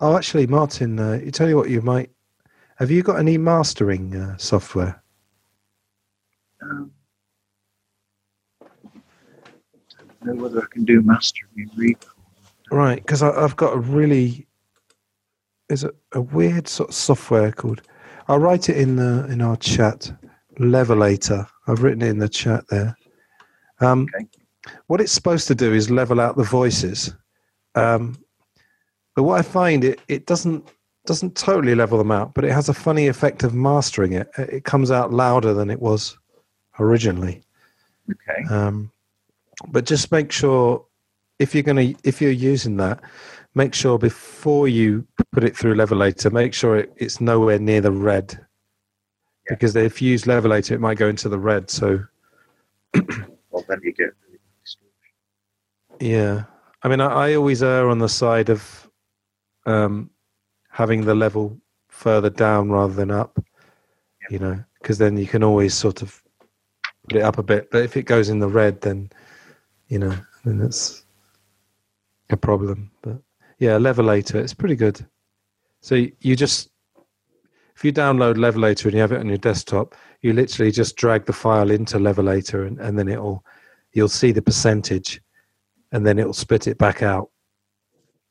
[0.00, 2.10] Oh, actually, Martin, uh, you tell you what, you might.
[2.76, 5.00] Have you got any mastering uh, software?
[6.62, 6.90] Um,
[9.98, 11.96] don't know whether I can do mastering in.
[12.70, 14.46] Right, because I've got a really
[15.68, 17.82] there's a, a weird sort of software called.
[18.28, 20.12] I'll write it in the in our chat.
[20.58, 21.46] Levelator.
[21.66, 22.96] I've written it in the chat there.
[23.80, 24.26] Um, Okay.
[24.86, 27.12] What it's supposed to do is level out the voices,
[27.74, 28.16] um,
[29.16, 30.68] but what I find it it doesn't
[31.04, 34.30] doesn't totally level them out, but it has a funny effect of mastering it.
[34.38, 36.16] It it comes out louder than it was
[36.78, 37.42] originally.
[38.08, 38.54] Okay.
[38.54, 38.91] Um,
[39.68, 40.84] but just make sure
[41.38, 43.00] if you're going to if you're using that,
[43.54, 47.92] make sure before you put it through Levelator, make sure it, it's nowhere near the
[47.92, 48.32] red.
[49.48, 49.54] Yeah.
[49.54, 51.70] Because if you use Levelator, it might go into the red.
[51.70, 52.04] So
[52.94, 55.14] Well, then you get really bad distortion.
[56.00, 56.44] yeah,
[56.82, 58.88] I mean, I, I always err on the side of
[59.66, 60.10] um,
[60.70, 61.58] having the level
[61.88, 63.42] further down rather than up.
[64.30, 66.22] You know, because then you can always sort of
[67.08, 67.70] put it up a bit.
[67.70, 69.10] But if it goes in the red, then
[69.92, 71.04] you know, then it's
[72.30, 72.90] a problem.
[73.02, 73.18] But
[73.58, 75.04] yeah, Levelator, it's pretty good.
[75.82, 76.70] So you just
[77.76, 81.26] if you download Levelator and you have it on your desktop, you literally just drag
[81.26, 83.44] the file into Levelator and, and then it'll
[83.92, 85.20] you'll see the percentage
[85.92, 87.30] and then it'll spit it back out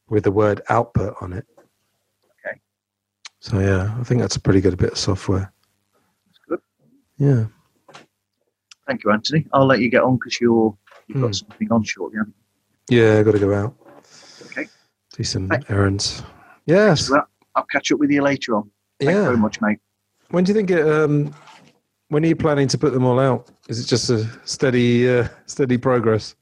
[0.10, 1.46] with the word output on it.
[2.44, 2.60] Okay.
[3.40, 5.54] So yeah, I think that's a pretty good bit of software.
[6.26, 6.60] That's good.
[7.20, 7.46] Yeah.
[8.88, 9.46] Thank you, Anthony.
[9.54, 10.76] I'll let you get on because you're
[11.14, 11.26] you've Hmm.
[11.28, 12.18] got something on shortly.
[12.18, 12.36] haven't
[12.90, 13.76] Yeah, I got to go out.
[14.48, 14.68] Okay.
[15.16, 16.24] Do some Thank- errands.
[16.66, 17.10] Yes.
[17.10, 18.70] Well, I'll catch up with you later on.
[19.00, 19.24] Thank you yeah.
[19.26, 19.80] very much, mate.
[20.30, 20.88] When do you think it?
[20.88, 21.34] Um,
[22.10, 23.50] when are you planning to put them all out?
[23.68, 26.36] Is it just a steady, uh, steady progress?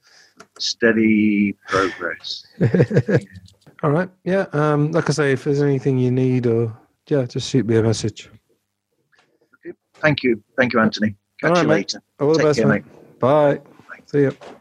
[0.60, 2.46] Steady progress.
[3.84, 4.10] all right.
[4.24, 4.46] Yeah.
[4.54, 6.76] Um, like I say, if there's anything you need, or
[7.08, 8.30] yeah, just shoot me a message.
[9.66, 9.76] Okay.
[9.96, 10.44] Thank you.
[10.58, 11.16] Thank you, Anthony.
[11.42, 11.76] Catch right, you mate.
[11.76, 12.02] later.
[12.20, 13.20] All the Take best, care, mate.
[13.20, 13.56] Bye.
[13.56, 14.00] Bye.
[14.06, 14.59] See you.